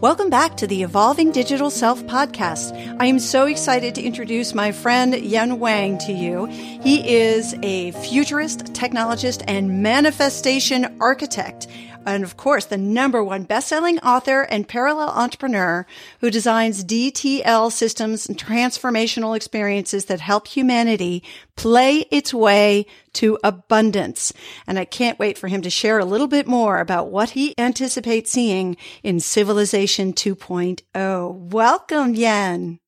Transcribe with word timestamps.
Welcome 0.00 0.30
back 0.30 0.56
to 0.56 0.66
the 0.66 0.82
Evolving 0.82 1.30
Digital 1.30 1.68
Self 1.68 2.02
podcast. 2.04 2.72
I 2.98 3.04
am 3.04 3.18
so 3.18 3.44
excited 3.44 3.94
to 3.96 4.02
introduce 4.02 4.54
my 4.54 4.72
friend 4.72 5.14
Yan 5.14 5.58
Wang 5.58 5.98
to 5.98 6.12
you. 6.12 6.46
He 6.46 7.06
is 7.06 7.54
a 7.62 7.90
futurist, 7.90 8.60
technologist, 8.72 9.44
and 9.46 9.82
manifestation 9.82 10.96
architect 11.02 11.66
and 12.06 12.24
of 12.24 12.36
course, 12.36 12.64
the 12.64 12.78
number 12.78 13.22
one 13.22 13.44
best-selling 13.44 13.98
author 14.00 14.42
and 14.42 14.66
parallel 14.66 15.10
entrepreneur 15.10 15.86
who 16.20 16.30
designs 16.30 16.84
DLT 16.84 17.70
systems 17.72 18.26
and 18.28 18.38
transformational 18.38 19.36
experiences 19.36 20.06
that 20.06 20.20
help 20.20 20.48
humanity 20.48 21.22
play 21.56 22.04
its 22.10 22.32
way 22.32 22.86
to 23.12 23.38
abundance. 23.44 24.32
And 24.66 24.78
I 24.78 24.84
can't 24.84 25.18
wait 25.18 25.36
for 25.36 25.48
him 25.48 25.62
to 25.62 25.70
share 25.70 25.98
a 25.98 26.04
little 26.04 26.28
bit 26.28 26.46
more 26.46 26.80
about 26.80 27.10
what 27.10 27.30
he 27.30 27.54
anticipates 27.58 28.30
seeing 28.30 28.76
in 29.02 29.20
Civilization 29.20 30.12
2.0. 30.12 31.34
Welcome, 31.52 32.14
Yan. 32.14 32.78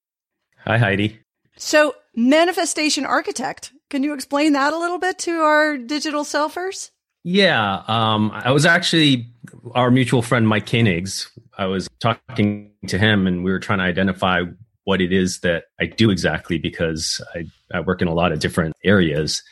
Hi, 0.65 0.79
Heidi. 0.79 1.21
So, 1.57 1.95
manifestation 2.15 3.05
architect. 3.05 3.73
Can 3.91 4.03
you 4.03 4.15
explain 4.15 4.55
that 4.55 4.73
a 4.73 4.79
little 4.79 4.99
bit 4.99 5.19
to 5.21 5.33
our 5.41 5.77
digital 5.77 6.25
selfers? 6.25 6.91
Yeah, 7.25 7.83
um, 7.87 8.31
I 8.33 8.51
was 8.51 8.67
actually 8.67 9.29
our 9.75 9.91
mutual 9.91 10.23
friend 10.23 10.49
Mike 10.49 10.67
Koenigs. 10.67 11.29
I 11.57 11.67
was 11.67 11.89
talking 12.01 12.73
to 12.89 12.99
him, 12.99 13.27
and 13.27 13.45
we 13.45 13.53
were 13.53 13.61
trying 13.61 13.79
to 13.79 13.85
identify 13.85 14.43
what 14.85 15.01
it 15.01 15.13
is 15.13 15.41
that 15.41 15.65
I 15.79 15.87
do 15.87 16.11
exactly 16.11 16.59
because 16.59 17.21
I, 17.35 17.47
I 17.73 17.81
work 17.81 18.03
in 18.03 18.09
a 18.09 18.15
lot 18.15 18.33
of 18.33 18.41
different 18.41 18.75
areas 18.85 19.43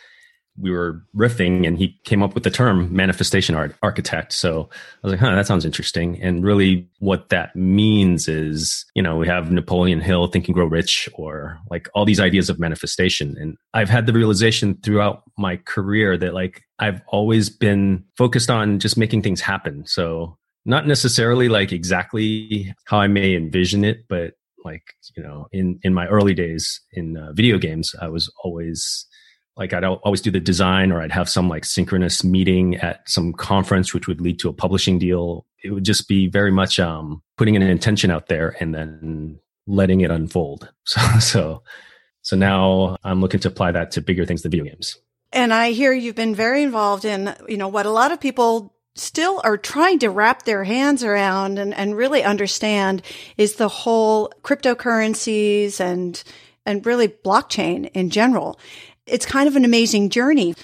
we 0.61 0.71
were 0.71 1.03
riffing 1.17 1.67
and 1.67 1.79
he 1.79 1.99
came 2.05 2.23
up 2.23 2.35
with 2.35 2.45
the 2.45 2.51
term 2.51 2.95
manifestation 2.95 3.55
art 3.55 3.75
architect. 3.83 4.33
So 4.33 4.69
I 4.73 5.07
was 5.07 5.13
like, 5.13 5.21
huh, 5.21 5.35
that 5.35 5.47
sounds 5.47 5.65
interesting. 5.65 6.21
And 6.21 6.45
really 6.45 6.89
what 6.99 7.29
that 7.31 7.55
means 7.57 8.29
is, 8.29 8.85
you 8.95 9.03
know, 9.03 9.17
we 9.17 9.27
have 9.27 9.51
Napoleon 9.51 10.01
Hill, 10.01 10.27
Think 10.27 10.47
and 10.47 10.55
Grow 10.55 10.67
Rich, 10.67 11.09
or 11.15 11.59
like 11.71 11.89
all 11.95 12.05
these 12.05 12.21
ideas 12.21 12.51
of 12.51 12.59
manifestation. 12.59 13.37
And 13.41 13.57
I've 13.75 13.91
had 13.91 14.07
the 14.07 14.13
realization 14.13 14.79
throughout 14.83 15.23
my 15.39 15.57
career 15.57 16.17
that 16.19 16.35
like 16.35 16.63
I've 16.79 17.01
always 17.09 17.49
been 17.49 18.05
focused 18.17 18.51
on 18.51 18.79
just 18.79 18.97
making 18.97 19.23
things 19.23 19.41
happen. 19.41 19.87
So 19.87 20.37
not 20.65 20.87
necessarily 20.87 21.49
like 21.49 21.73
exactly 21.73 22.75
how 22.85 23.01
I 23.01 23.07
may 23.07 23.35
envision 23.35 23.85
it, 23.85 24.05
but 24.09 24.35
like, 24.65 24.83
you 25.17 25.23
know, 25.23 25.47
in, 25.53 25.81
in 25.83 25.95
my 25.95 26.07
early 26.07 26.35
days 26.35 26.81
in 26.93 27.17
uh, 27.17 27.33
video 27.33 27.57
games, 27.57 27.95
I 28.01 28.09
was 28.09 28.31
always 28.45 29.07
like 29.57 29.73
I'd 29.73 29.85
always 29.85 30.21
do 30.21 30.31
the 30.31 30.41
design 30.41 30.93
or 30.93 31.03
I'd 31.03 31.13
have 31.13 31.29
some 31.29 31.49
like 31.49 31.65
synchronous 31.65 32.25
meeting 32.25 32.77
at 32.77 33.09
some 33.09 33.33
conference, 33.33 33.93
which 33.93 34.07
would 34.07 34.21
lead 34.21 34.39
to 34.41 34.49
a 34.49 34.53
publishing 34.53 34.99
deal. 34.99 35.47
It 35.63 35.71
would 35.71 35.85
just 35.85 36.09
be 36.09 36.29
very 36.29 36.51
much 36.51 36.81
um, 36.81 37.23
putting 37.37 37.57
an 37.57 37.63
intention 37.63 38.11
out 38.11 38.29
there 38.29 38.57
and 38.61 38.75
then 38.75 39.39
letting 39.67 40.01
it 40.01 40.11
unfold. 40.11 40.71
So, 40.85 41.01
so, 41.21 41.63
so 42.23 42.37
now 42.37 42.97
I'm 43.05 43.21
looking 43.21 43.41
to 43.41 43.49
apply 43.49 43.73
that 43.73 43.93
to 43.93 44.01
bigger 44.01 44.27
things 44.27 44.43
than 44.43 44.51
video 44.51 44.65
games. 44.65 44.97
And 45.33 45.55
I 45.55 45.71
hear 45.71 45.93
you've 45.93 46.17
been 46.17 46.35
very 46.35 46.63
involved 46.63 47.05
in, 47.05 47.35
you 47.49 47.57
know, 47.57 47.69
what 47.69 47.87
a 47.87 47.91
lot 47.91 48.11
of 48.11 48.21
people 48.21 48.75
still 48.97 49.41
are 49.45 49.57
trying 49.57 50.01
to 50.01 50.11
wrap 50.11 50.43
their 50.43 50.65
hands 50.65 51.05
around 51.05 51.59
and, 51.59 51.73
and 51.73 51.97
really 51.97 52.25
understand 52.25 53.03
is 53.37 53.55
the 53.55 53.69
whole 53.69 54.33
cryptocurrencies 54.43 55.79
and, 55.79 56.23
and 56.67 56.85
really 56.85 57.07
blockchain 57.07 57.89
in 57.93 58.11
general 58.11 58.59
it's 59.11 59.27
kind 59.27 59.49
of 59.49 59.57
an 59.57 59.65
amazing 59.65 60.11
journey. 60.11 60.55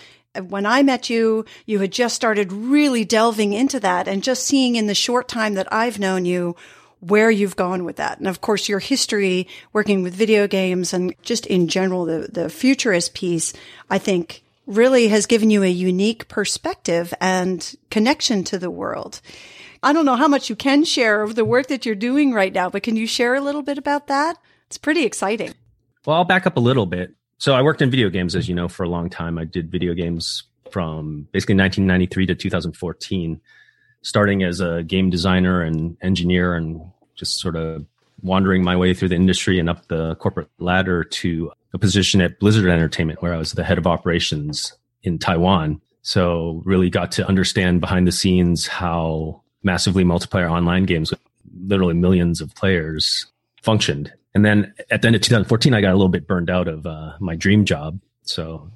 When 0.48 0.66
I 0.66 0.82
met 0.82 1.08
you, 1.08 1.44
you 1.64 1.78
had 1.80 1.92
just 1.92 2.14
started 2.14 2.52
really 2.52 3.04
delving 3.04 3.52
into 3.52 3.80
that 3.80 4.06
and 4.06 4.22
just 4.22 4.44
seeing 4.44 4.76
in 4.76 4.86
the 4.86 4.94
short 4.94 5.28
time 5.28 5.54
that 5.54 5.72
I've 5.72 5.98
known 5.98 6.24
you 6.24 6.56
where 7.00 7.30
you've 7.30 7.56
gone 7.56 7.84
with 7.84 7.96
that. 7.96 8.18
And 8.18 8.28
of 8.28 8.40
course, 8.40 8.68
your 8.68 8.78
history 8.78 9.48
working 9.72 10.02
with 10.02 10.14
video 10.14 10.46
games 10.46 10.92
and 10.92 11.14
just 11.22 11.46
in 11.46 11.68
general, 11.68 12.04
the, 12.04 12.28
the 12.30 12.48
futurist 12.48 13.14
piece, 13.14 13.52
I 13.90 13.98
think 13.98 14.42
really 14.66 15.08
has 15.08 15.26
given 15.26 15.50
you 15.50 15.62
a 15.62 15.70
unique 15.70 16.28
perspective 16.28 17.14
and 17.20 17.74
connection 17.90 18.44
to 18.44 18.58
the 18.58 18.70
world. 18.70 19.20
I 19.82 19.92
don't 19.92 20.06
know 20.06 20.16
how 20.16 20.28
much 20.28 20.50
you 20.50 20.56
can 20.56 20.84
share 20.84 21.22
of 21.22 21.34
the 21.34 21.44
work 21.44 21.68
that 21.68 21.86
you're 21.86 21.94
doing 21.94 22.32
right 22.32 22.52
now, 22.52 22.70
but 22.70 22.82
can 22.82 22.96
you 22.96 23.06
share 23.06 23.34
a 23.34 23.40
little 23.40 23.62
bit 23.62 23.78
about 23.78 24.08
that? 24.08 24.36
It's 24.66 24.78
pretty 24.78 25.04
exciting. 25.04 25.54
Well, 26.04 26.16
I'll 26.16 26.24
back 26.24 26.46
up 26.46 26.56
a 26.56 26.60
little 26.60 26.86
bit. 26.86 27.14
So 27.38 27.54
I 27.54 27.62
worked 27.62 27.82
in 27.82 27.91
video 27.91 28.08
games, 28.08 28.34
as 28.34 28.48
you 28.48 28.54
know, 28.54 28.69
for 28.69 28.82
a 28.82 28.88
long 28.88 29.10
time. 29.10 29.38
I 29.38 29.44
did 29.44 29.70
video 29.70 29.94
games 29.94 30.44
from 30.70 31.28
basically 31.32 31.56
1993 31.56 32.26
to 32.26 32.34
2014, 32.34 33.41
starting 34.02 34.42
as 34.42 34.60
a 34.60 34.82
game 34.82 35.10
designer 35.10 35.62
and 35.62 35.97
engineer 36.00 36.54
and 36.54 36.80
just 37.14 37.41
sort 37.41 37.56
of 37.56 37.84
wandering 38.22 38.64
my 38.64 38.76
way 38.76 38.94
through 38.94 39.10
the 39.10 39.14
industry 39.14 39.58
and 39.58 39.69
up 39.69 39.86
the 39.88 40.14
corporate 40.16 40.48
ladder 40.58 41.04
to 41.04 41.52
a 41.74 41.78
position 41.78 42.20
at 42.20 42.41
Blizzard 42.41 42.69
Entertainment, 42.69 43.20
where 43.20 43.34
I 43.34 43.38
was 43.38 43.53
the 43.53 43.64
head 43.64 43.78
of 43.78 43.86
operations 43.86 44.72
in 45.03 45.18
Taiwan. 45.18 45.80
So 46.03 46.62
really 46.64 46.88
got 46.88 47.12
to 47.12 47.26
understand 47.26 47.80
behind 47.80 48.06
the 48.06 48.12
scenes 48.12 48.66
how 48.66 49.42
massively 49.62 50.04
multiplayer 50.04 50.50
online 50.50 50.84
games 50.84 51.10
with 51.10 51.20
literally 51.66 51.94
millions 51.94 52.41
of 52.41 52.54
players 52.54 53.26
functioned 53.62 54.12
and 54.36 54.44
then 54.44 54.74
at 54.91 55.00
the 55.00 55.06
end 55.06 55.16
of 55.16 55.22
2014, 55.22 55.72
I 55.72 55.80
got 55.80 55.92
a 55.92 55.97
little 55.97 56.10
bit 56.10 56.26
burned 56.26 56.50
out 56.50 56.69
of 56.69 56.84
uh, 56.84 57.14
my 57.20 57.34
dream 57.34 57.64
job. 57.64 57.98
So 58.24 58.70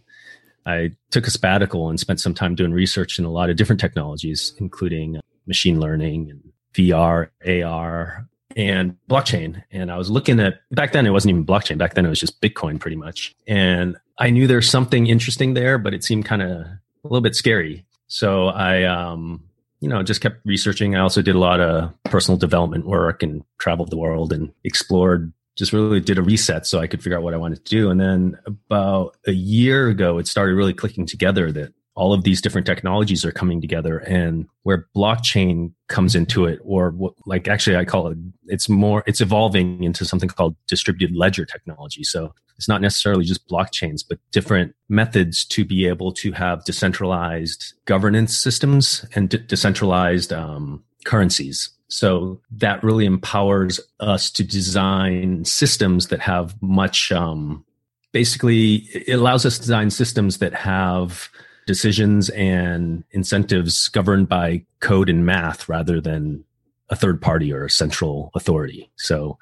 I 0.65 0.93
took 1.11 1.27
a 1.27 1.31
sabbatical 1.31 1.91
and 1.91 2.01
spent 2.01 2.19
some 2.19 2.33
time 2.33 2.55
doing 2.55 2.73
research 2.73 3.19
in 3.19 3.27
a 3.27 3.31
lot 3.31 3.51
of 3.51 3.57
different 3.57 3.79
technologies, 3.79 4.55
including 4.57 5.19
uh, 5.19 5.21
machine 5.47 5.79
learning 5.79 6.31
and 6.31 6.53
VR, 6.73 7.29
AR, 7.47 8.27
and 8.57 8.97
blockchain. 9.07 9.63
And 9.71 9.93
I 9.93 9.99
was 9.99 10.11
looking 10.11 10.41
at 10.41 10.61
back 10.71 10.93
then 10.93 11.05
it 11.05 11.11
wasn't 11.11 11.33
even 11.33 11.45
blockchain. 11.45 11.77
Back 11.77 11.93
then 11.93 12.07
it 12.07 12.09
was 12.09 12.21
just 12.21 12.41
Bitcoin 12.41 12.81
pretty 12.81 12.97
much. 12.97 13.37
And 13.47 13.99
I 14.17 14.31
knew 14.31 14.47
there's 14.47 14.71
something 14.71 15.09
interesting 15.09 15.53
there, 15.53 15.77
but 15.77 15.93
it 15.93 16.03
seemed 16.03 16.25
kind 16.25 16.41
of 16.41 16.53
a 16.53 16.81
little 17.05 17.21
bit 17.21 17.37
scary. 17.37 17.85
So 18.07 18.47
I 18.47 18.85
um, 18.85 19.45
you 19.81 19.91
know, 19.91 20.03
just 20.03 20.23
kept 20.23 20.41
researching. 20.47 20.97
I 20.97 21.01
also 21.01 21.21
did 21.21 21.35
a 21.35 21.39
lot 21.39 21.61
of 21.61 21.93
personal 22.05 22.39
development 22.39 22.87
work 22.87 23.23
and 23.23 23.45
traveled 23.59 23.91
the 23.91 23.99
world 23.99 24.33
and 24.33 24.53
explored 24.65 25.35
just 25.57 25.73
really 25.73 26.01
did 26.01 26.19
a 26.19 26.23
reset 26.23 26.67
so 26.67 26.79
I 26.79 26.87
could 26.87 27.03
figure 27.03 27.17
out 27.17 27.23
what 27.23 27.35
I 27.35 27.39
wanted 27.39 27.65
to 27.65 27.71
do. 27.71 27.91
And 27.91 28.01
then 28.01 28.39
about 28.47 29.17
a 29.27 29.33
year 29.33 29.89
ago, 29.89 30.19
it 30.19 30.27
started 30.27 30.55
really 30.55 30.75
clicking 30.75 31.07
together 31.07 31.53
that 31.53 31.73
all 31.97 32.13
of 32.15 32.25
these 32.25 32.41
different 32.41 32.67
technologies 32.67 33.25
are 33.25 33.33
coming 33.33 33.61
together 33.61 33.99
and 33.99 34.47
where 34.63 34.87
blockchain 34.97 35.73
comes 35.89 36.15
into 36.15 36.47
it 36.47 36.59
or 36.65 36.91
what, 36.91 37.13
like 37.27 37.49
actually 37.49 37.77
I 37.77 37.85
call 37.85 38.09
it, 38.09 38.17
it's 38.47 38.69
more, 38.69 39.03
it's 39.07 39.21
evolving 39.21 39.83
into 39.83 40.05
something 40.05 40.29
called 40.29 40.57
distributed 40.67 41.15
ledger 41.15 41.45
technology. 41.45 42.05
So 42.05 42.33
it's 42.57 42.69
not 42.69 42.81
necessarily 42.81 43.25
just 43.25 43.47
blockchains, 43.49 44.03
but 44.09 44.19
different 44.31 44.75
methods 44.89 45.45
to 45.47 45.65
be 45.65 45.87
able 45.87 46.13
to 46.13 46.33
have 46.33 46.65
decentralized 46.65 47.75
governance 47.87 48.37
systems 48.37 49.05
and 49.15 49.29
de- 49.29 49.39
decentralized 49.39 50.33
um, 50.33 50.85
currencies. 51.05 51.71
So 51.91 52.41
that 52.53 52.83
really 52.85 53.05
empowers 53.05 53.81
us 53.99 54.31
to 54.33 54.45
design 54.45 55.45
systems 55.45 56.07
that 56.09 56.21
have 56.21 56.61
much, 56.63 57.11
um, 57.11 57.65
basically, 58.13 58.77
it 58.95 59.15
allows 59.15 59.45
us 59.45 59.57
to 59.57 59.63
design 59.63 59.91
systems 59.91 60.39
that 60.39 60.55
have 60.55 61.29
decisions 61.67 62.31
and 62.31 63.05
incentives 63.11 63.89
governed 63.89 64.29
by 64.29 64.65
code 64.79 65.11
and 65.11 65.27
math 65.27 65.69
rather 65.69 66.01
than 66.01 66.45
a 66.91 66.97
third 66.97 67.21
party 67.21 67.53
or 67.53 67.65
a 67.65 67.71
central 67.71 68.31
authority. 68.35 68.91
So 68.97 69.39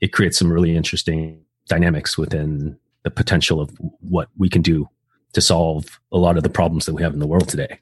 it 0.00 0.12
creates 0.12 0.38
some 0.38 0.52
really 0.52 0.74
interesting 0.74 1.44
dynamics 1.68 2.18
within 2.18 2.78
the 3.02 3.10
potential 3.10 3.60
of 3.60 3.70
what 4.00 4.28
we 4.36 4.48
can 4.48 4.62
do 4.62 4.88
to 5.34 5.40
solve 5.40 6.00
a 6.10 6.18
lot 6.18 6.36
of 6.36 6.42
the 6.42 6.50
problems 6.50 6.86
that 6.86 6.94
we 6.94 7.02
have 7.02 7.14
in 7.14 7.20
the 7.20 7.26
world 7.26 7.48
today. 7.48 7.78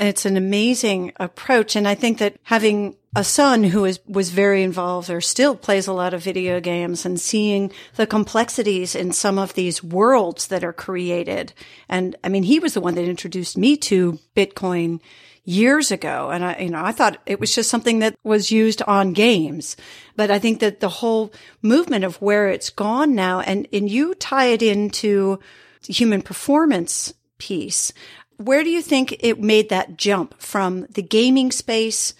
It's 0.00 0.24
an 0.24 0.38
amazing 0.38 1.12
approach. 1.16 1.76
And 1.76 1.86
I 1.86 1.94
think 1.94 2.18
that 2.18 2.36
having 2.42 2.96
a 3.14 3.22
son 3.22 3.64
who 3.64 3.84
is, 3.84 4.00
was 4.06 4.30
very 4.30 4.62
involved 4.62 5.10
or 5.10 5.20
still 5.20 5.54
plays 5.54 5.86
a 5.86 5.92
lot 5.92 6.14
of 6.14 6.22
video 6.22 6.58
games 6.58 7.04
and 7.04 7.20
seeing 7.20 7.70
the 7.96 8.06
complexities 8.06 8.94
in 8.94 9.12
some 9.12 9.38
of 9.38 9.54
these 9.54 9.84
worlds 9.84 10.46
that 10.46 10.64
are 10.64 10.72
created. 10.72 11.52
And 11.88 12.16
I 12.24 12.28
mean, 12.30 12.44
he 12.44 12.60
was 12.60 12.74
the 12.74 12.80
one 12.80 12.94
that 12.94 13.04
introduced 13.04 13.58
me 13.58 13.76
to 13.78 14.18
Bitcoin 14.34 15.00
years 15.44 15.90
ago. 15.90 16.30
And 16.30 16.44
I, 16.44 16.58
you 16.60 16.70
know, 16.70 16.82
I 16.82 16.92
thought 16.92 17.18
it 17.26 17.40
was 17.40 17.54
just 17.54 17.68
something 17.68 17.98
that 17.98 18.14
was 18.22 18.50
used 18.50 18.80
on 18.82 19.12
games. 19.12 19.76
But 20.16 20.30
I 20.30 20.38
think 20.38 20.60
that 20.60 20.80
the 20.80 20.88
whole 20.88 21.32
movement 21.60 22.04
of 22.04 22.22
where 22.22 22.48
it's 22.48 22.70
gone 22.70 23.14
now 23.14 23.40
and, 23.40 23.66
and 23.72 23.90
you 23.90 24.14
tie 24.14 24.46
it 24.46 24.62
into 24.62 25.40
the 25.86 25.92
human 25.92 26.22
performance 26.22 27.12
piece. 27.38 27.92
Where 28.40 28.64
do 28.64 28.70
you 28.70 28.80
think 28.80 29.16
it 29.20 29.38
made 29.38 29.68
that 29.68 29.98
jump 29.98 30.40
from 30.40 30.86
the 30.86 31.02
gaming 31.02 31.52
space 31.52 32.14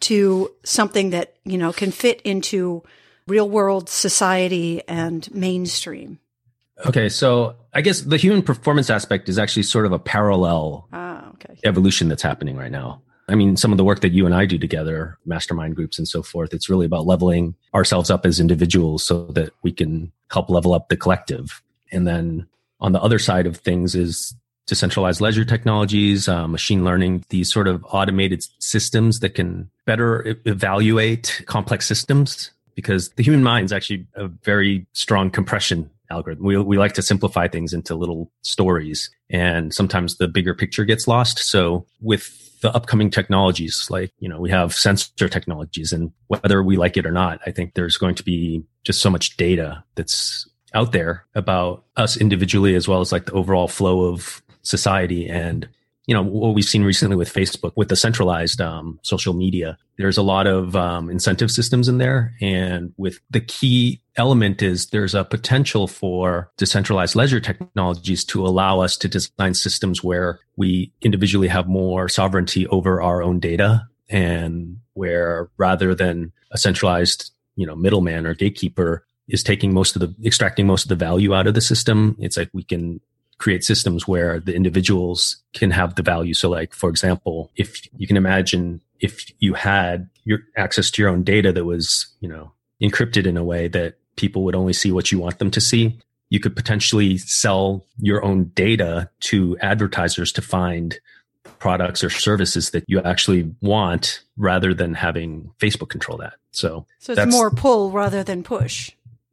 to 0.00 0.50
something 0.64 1.10
that, 1.10 1.36
you 1.44 1.58
know, 1.58 1.72
can 1.72 1.92
fit 1.92 2.20
into 2.22 2.82
real 3.28 3.48
world 3.48 3.88
society 3.88 4.82
and 4.88 5.32
mainstream? 5.32 6.18
Okay, 6.86 7.08
so 7.08 7.54
I 7.72 7.82
guess 7.82 8.00
the 8.00 8.16
human 8.16 8.42
performance 8.42 8.90
aspect 8.90 9.28
is 9.28 9.38
actually 9.38 9.62
sort 9.62 9.86
of 9.86 9.92
a 9.92 9.98
parallel 10.00 10.88
ah, 10.92 11.28
okay. 11.34 11.56
evolution 11.62 12.08
that's 12.08 12.22
happening 12.22 12.56
right 12.56 12.72
now. 12.72 13.00
I 13.28 13.36
mean, 13.36 13.56
some 13.56 13.70
of 13.70 13.78
the 13.78 13.84
work 13.84 14.00
that 14.00 14.10
you 14.10 14.26
and 14.26 14.34
I 14.34 14.46
do 14.46 14.58
together, 14.58 15.18
mastermind 15.24 15.76
groups 15.76 15.98
and 15.98 16.08
so 16.08 16.20
forth, 16.20 16.52
it's 16.52 16.68
really 16.68 16.86
about 16.86 17.06
leveling 17.06 17.54
ourselves 17.74 18.10
up 18.10 18.26
as 18.26 18.40
individuals 18.40 19.04
so 19.04 19.26
that 19.26 19.52
we 19.62 19.70
can 19.70 20.10
help 20.32 20.50
level 20.50 20.74
up 20.74 20.88
the 20.88 20.96
collective. 20.96 21.62
And 21.92 22.08
then 22.08 22.48
on 22.80 22.90
the 22.90 23.00
other 23.00 23.20
side 23.20 23.46
of 23.46 23.58
things 23.58 23.94
is 23.94 24.34
decentralized 24.66 25.20
ledger 25.20 25.44
technologies, 25.44 26.28
uh, 26.28 26.46
machine 26.46 26.84
learning, 26.84 27.24
these 27.28 27.52
sort 27.52 27.66
of 27.66 27.84
automated 27.90 28.44
systems 28.58 29.20
that 29.20 29.34
can 29.34 29.70
better 29.84 30.36
evaluate 30.44 31.42
complex 31.46 31.86
systems 31.86 32.50
because 32.74 33.10
the 33.10 33.22
human 33.22 33.42
mind 33.42 33.64
is 33.64 33.72
actually 33.72 34.06
a 34.14 34.28
very 34.28 34.86
strong 34.92 35.30
compression 35.30 35.90
algorithm. 36.10 36.44
We, 36.44 36.56
we 36.56 36.78
like 36.78 36.94
to 36.94 37.02
simplify 37.02 37.48
things 37.48 37.72
into 37.72 37.94
little 37.94 38.30
stories 38.42 39.10
and 39.28 39.72
sometimes 39.72 40.16
the 40.16 40.28
bigger 40.28 40.54
picture 40.54 40.84
gets 40.84 41.06
lost. 41.06 41.38
So 41.38 41.86
with 42.00 42.60
the 42.60 42.74
upcoming 42.74 43.10
technologies, 43.10 43.86
like, 43.90 44.12
you 44.18 44.28
know, 44.28 44.40
we 44.40 44.50
have 44.50 44.74
sensor 44.74 45.28
technologies 45.28 45.92
and 45.92 46.12
whether 46.28 46.62
we 46.62 46.76
like 46.76 46.96
it 46.96 47.06
or 47.06 47.12
not, 47.12 47.40
I 47.46 47.50
think 47.50 47.74
there's 47.74 47.96
going 47.96 48.16
to 48.16 48.24
be 48.24 48.64
just 48.84 49.00
so 49.00 49.10
much 49.10 49.36
data 49.36 49.84
that's 49.94 50.48
out 50.74 50.92
there 50.92 51.26
about 51.34 51.84
us 51.96 52.16
individually 52.16 52.74
as 52.74 52.86
well 52.86 53.00
as 53.00 53.12
like 53.12 53.26
the 53.26 53.32
overall 53.32 53.68
flow 53.68 54.04
of 54.04 54.42
society. 54.62 55.28
And 55.28 55.68
you 56.06 56.14
know 56.14 56.22
what 56.22 56.54
we've 56.54 56.64
seen 56.64 56.82
recently 56.82 57.14
with 57.14 57.32
facebook 57.32 57.72
with 57.76 57.88
the 57.88 57.94
centralized 57.94 58.60
um, 58.60 58.98
social 59.02 59.32
media 59.32 59.78
there's 60.00 60.16
a 60.16 60.22
lot 60.22 60.46
of 60.46 60.74
um, 60.76 61.10
incentive 61.10 61.50
systems 61.50 61.88
in 61.88 61.98
there. 61.98 62.34
And 62.40 62.94
with 62.96 63.20
the 63.30 63.40
key 63.40 64.00
element 64.16 64.62
is 64.62 64.86
there's 64.86 65.14
a 65.14 65.24
potential 65.24 65.86
for 65.86 66.50
decentralized 66.56 67.14
ledger 67.14 67.38
technologies 67.38 68.24
to 68.24 68.46
allow 68.46 68.80
us 68.80 68.96
to 68.98 69.08
design 69.08 69.54
systems 69.54 70.02
where 70.02 70.40
we 70.56 70.92
individually 71.02 71.48
have 71.48 71.68
more 71.68 72.08
sovereignty 72.08 72.66
over 72.68 73.02
our 73.02 73.22
own 73.22 73.40
data 73.40 73.86
and 74.08 74.78
where 74.94 75.50
rather 75.56 75.94
than 75.94 76.32
a 76.50 76.58
centralized 76.58 77.30
you 77.56 77.66
know 77.66 77.76
middleman 77.76 78.26
or 78.26 78.34
gatekeeper 78.34 79.04
is 79.28 79.42
taking 79.42 79.72
most 79.72 79.94
of 79.94 80.00
the 80.00 80.14
extracting 80.26 80.66
most 80.66 80.82
of 80.82 80.88
the 80.88 80.96
value 80.96 81.34
out 81.34 81.46
of 81.46 81.54
the 81.54 81.60
system 81.60 82.16
it's 82.18 82.36
like 82.36 82.50
we 82.52 82.64
can 82.64 83.00
create 83.40 83.64
systems 83.64 84.06
where 84.06 84.38
the 84.38 84.54
individuals 84.54 85.38
can 85.54 85.70
have 85.70 85.94
the 85.94 86.02
value. 86.02 86.34
So 86.34 86.50
like, 86.50 86.74
for 86.74 86.90
example, 86.90 87.50
if 87.56 87.88
you 87.96 88.06
can 88.06 88.18
imagine 88.18 88.82
if 89.00 89.32
you 89.40 89.54
had 89.54 90.08
your 90.24 90.40
access 90.56 90.90
to 90.92 91.02
your 91.02 91.10
own 91.10 91.24
data 91.24 91.50
that 91.52 91.64
was, 91.64 92.06
you 92.20 92.28
know, 92.28 92.52
encrypted 92.82 93.26
in 93.26 93.38
a 93.38 93.44
way 93.44 93.66
that 93.68 93.94
people 94.16 94.44
would 94.44 94.54
only 94.54 94.74
see 94.74 94.92
what 94.92 95.10
you 95.10 95.18
want 95.18 95.38
them 95.38 95.50
to 95.52 95.60
see, 95.60 95.98
you 96.28 96.38
could 96.38 96.54
potentially 96.54 97.16
sell 97.16 97.84
your 97.98 98.22
own 98.22 98.44
data 98.54 99.08
to 99.20 99.56
advertisers 99.60 100.32
to 100.32 100.42
find 100.42 101.00
products 101.58 102.04
or 102.04 102.10
services 102.10 102.70
that 102.70 102.84
you 102.86 103.00
actually 103.00 103.50
want 103.62 104.22
rather 104.36 104.74
than 104.74 104.92
having 104.92 105.50
Facebook 105.58 105.88
control 105.88 106.18
that. 106.18 106.34
So, 106.52 106.86
so 106.98 107.14
it's 107.14 107.32
more 107.32 107.50
pull 107.50 107.90
rather 107.90 108.22
than 108.22 108.42
push. 108.42 108.90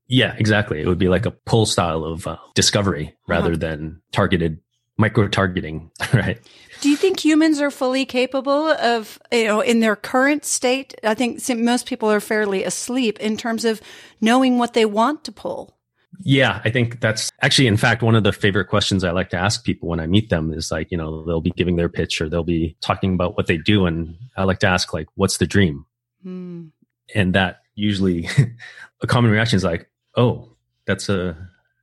Yeah, 0.08 0.36
exactly. 0.38 0.82
It 0.82 0.88
would 0.88 0.98
be 0.98 1.10
like 1.10 1.26
a 1.26 1.32
pull 1.32 1.66
style 1.66 2.04
of 2.04 2.28
uh, 2.28 2.38
discovery 2.56 3.16
rather 3.28 3.52
uh-huh. 3.52 3.58
than 3.58 4.02
targeted 4.12 4.60
micro 4.98 5.28
targeting, 5.28 5.92
right? 6.14 6.40
Do 6.82 6.90
you 6.90 6.96
think 6.96 7.24
humans 7.24 7.62
are 7.62 7.72
fully 7.72 8.06
capable 8.06 8.70
of, 8.70 9.20
you 9.32 9.46
know, 9.46 9.62
in 9.62 9.80
their 9.80 9.96
current 9.96 10.46
state? 10.46 10.96
I 11.04 11.14
think 11.14 11.42
most 11.58 11.86
people 11.86 12.12
are 12.12 12.20
fairly 12.20 12.64
asleep 12.64 13.20
in 13.20 13.38
terms 13.38 13.66
of 13.66 13.82
knowing 14.22 14.58
what 14.58 14.74
they 14.74 14.86
want 14.86 15.24
to 15.26 15.32
pull. 15.32 15.76
Yeah, 16.20 16.62
I 16.66 16.72
think 16.72 17.00
that's 17.00 17.30
actually, 17.42 17.68
in 17.68 17.78
fact, 17.78 18.02
one 18.02 18.16
of 18.16 18.24
the 18.24 18.34
favorite 18.34 18.66
questions 18.66 19.04
I 19.04 19.12
like 19.12 19.30
to 19.30 19.38
ask 19.38 19.64
people 19.64 19.88
when 19.88 20.00
I 20.00 20.08
meet 20.08 20.30
them 20.30 20.52
is 20.52 20.72
like, 20.72 20.90
you 20.90 20.98
know, 20.98 21.24
they'll 21.26 21.42
be 21.42 21.52
giving 21.52 21.76
their 21.76 21.90
pitch 21.90 22.22
or 22.22 22.30
they'll 22.30 22.44
be 22.44 22.76
talking 22.82 23.14
about 23.14 23.38
what 23.38 23.46
they 23.46 23.58
do. 23.58 23.86
And 23.86 24.16
I 24.36 24.44
like 24.44 24.60
to 24.60 24.68
ask, 24.68 24.94
like, 24.94 25.08
what's 25.16 25.38
the 25.38 25.46
dream? 25.46 25.86
Hmm. 26.24 26.68
And 27.14 27.36
that 27.36 27.62
usually 27.76 28.28
a 29.02 29.08
common 29.08 29.30
reaction 29.30 29.58
is 29.58 29.64
like, 29.64 29.90
oh, 30.18 30.50
that's 30.86 31.08
a 31.08 31.38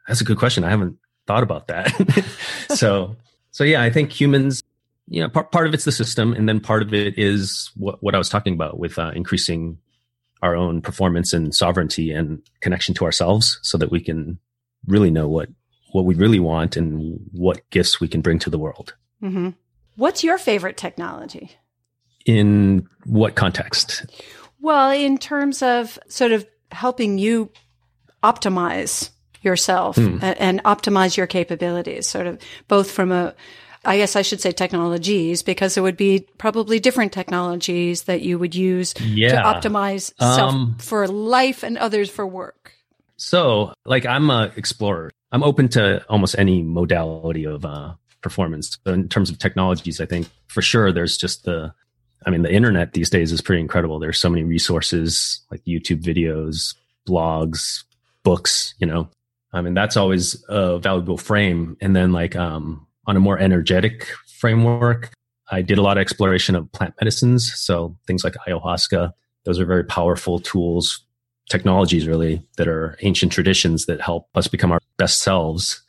that's 0.06 0.20
a 0.20 0.24
good 0.24 0.38
question. 0.38 0.64
I 0.64 0.70
haven't 0.70 0.98
thought 1.26 1.42
about 1.42 1.68
that. 1.68 1.88
so 2.74 3.16
so 3.52 3.64
yeah, 3.64 3.82
I 3.82 3.90
think 3.90 4.12
humans, 4.12 4.62
you 5.08 5.22
know, 5.22 5.28
part 5.28 5.52
part 5.52 5.66
of 5.66 5.72
it's 5.72 5.84
the 5.84 5.92
system, 5.92 6.34
and 6.34 6.48
then 6.48 6.60
part 6.60 6.82
of 6.82 6.92
it 6.92 7.16
is 7.16 7.70
what 7.76 8.02
what 8.02 8.14
I 8.14 8.18
was 8.18 8.28
talking 8.28 8.54
about 8.54 8.78
with 8.78 8.98
uh, 8.98 9.12
increasing 9.14 9.78
our 10.42 10.54
own 10.54 10.82
performance 10.82 11.32
and 11.32 11.54
sovereignty 11.54 12.10
and 12.10 12.42
connection 12.60 12.94
to 12.96 13.04
ourselves, 13.04 13.58
so 13.62 13.78
that 13.78 13.90
we 13.90 14.00
can 14.00 14.38
really 14.86 15.10
know 15.10 15.28
what 15.28 15.48
what 15.92 16.04
we 16.04 16.16
really 16.16 16.40
want 16.40 16.76
and 16.76 17.20
what 17.32 17.62
gifts 17.70 18.00
we 18.00 18.08
can 18.08 18.20
bring 18.20 18.38
to 18.40 18.50
the 18.50 18.58
world. 18.58 18.94
Mm-hmm. 19.22 19.50
What's 19.96 20.24
your 20.24 20.38
favorite 20.38 20.76
technology? 20.76 21.52
In 22.26 22.88
what 23.04 23.36
context? 23.36 24.04
Well, 24.60 24.90
in 24.90 25.18
terms 25.18 25.62
of 25.62 25.98
sort 26.08 26.32
of 26.32 26.46
helping 26.72 27.18
you 27.18 27.50
optimize 28.24 29.10
yourself 29.42 29.96
mm. 29.96 30.22
and, 30.22 30.40
and 30.40 30.64
optimize 30.64 31.16
your 31.16 31.26
capabilities, 31.26 32.08
sort 32.08 32.26
of 32.26 32.40
both 32.66 32.90
from 32.90 33.12
a, 33.12 33.34
I 33.84 33.98
guess 33.98 34.16
I 34.16 34.22
should 34.22 34.40
say 34.40 34.52
technologies 34.52 35.42
because 35.42 35.74
there 35.74 35.82
would 35.82 35.98
be 35.98 36.26
probably 36.38 36.80
different 36.80 37.12
technologies 37.12 38.04
that 38.04 38.22
you 38.22 38.38
would 38.38 38.54
use 38.54 38.94
yeah. 39.00 39.32
to 39.32 39.68
optimize 39.68 40.18
um, 40.22 40.76
for 40.78 41.06
life 41.06 41.62
and 41.62 41.76
others 41.76 42.08
for 42.08 42.26
work. 42.26 42.72
So, 43.16 43.74
like, 43.84 44.06
I'm 44.06 44.30
a 44.30 44.50
explorer. 44.56 45.12
I'm 45.30 45.42
open 45.42 45.68
to 45.70 46.04
almost 46.08 46.36
any 46.38 46.62
modality 46.62 47.44
of 47.44 47.64
uh, 47.64 47.94
performance. 48.22 48.78
But 48.82 48.94
in 48.94 49.08
terms 49.08 49.30
of 49.30 49.38
technologies, 49.38 50.00
I 50.00 50.06
think 50.06 50.28
for 50.46 50.62
sure 50.62 50.90
there's 50.90 51.16
just 51.18 51.44
the, 51.44 51.74
I 52.26 52.30
mean, 52.30 52.42
the 52.42 52.52
internet 52.52 52.92
these 52.94 53.10
days 53.10 53.32
is 53.32 53.42
pretty 53.42 53.60
incredible. 53.60 53.98
There's 53.98 54.18
so 54.18 54.30
many 54.30 54.44
resources 54.44 55.42
like 55.50 55.62
YouTube 55.64 56.02
videos, 56.02 56.74
blogs, 57.06 57.84
books, 58.24 58.74
you 58.78 58.86
know. 58.86 59.08
I 59.52 59.60
mean, 59.60 59.74
that's 59.74 59.96
always 59.96 60.42
a 60.48 60.80
valuable 60.80 61.16
frame. 61.16 61.76
And 61.80 61.94
then 61.94 62.10
like 62.10 62.34
um, 62.34 62.86
on 63.06 63.16
a 63.16 63.20
more 63.20 63.38
energetic 63.38 64.08
framework, 64.40 65.12
I 65.50 65.62
did 65.62 65.78
a 65.78 65.82
lot 65.82 65.96
of 65.96 66.00
exploration 66.00 66.56
of 66.56 66.70
plant 66.72 66.94
medicines. 67.00 67.52
So 67.54 67.96
things 68.06 68.24
like 68.24 68.34
ayahuasca, 68.48 69.12
those 69.44 69.60
are 69.60 69.66
very 69.66 69.84
powerful 69.84 70.40
tools, 70.40 71.04
technologies 71.48 72.08
really 72.08 72.44
that 72.56 72.66
are 72.66 72.98
ancient 73.02 73.30
traditions 73.30 73.86
that 73.86 74.00
help 74.00 74.28
us 74.34 74.48
become 74.48 74.72
our 74.72 74.80
best 74.96 75.22
selves. 75.22 75.82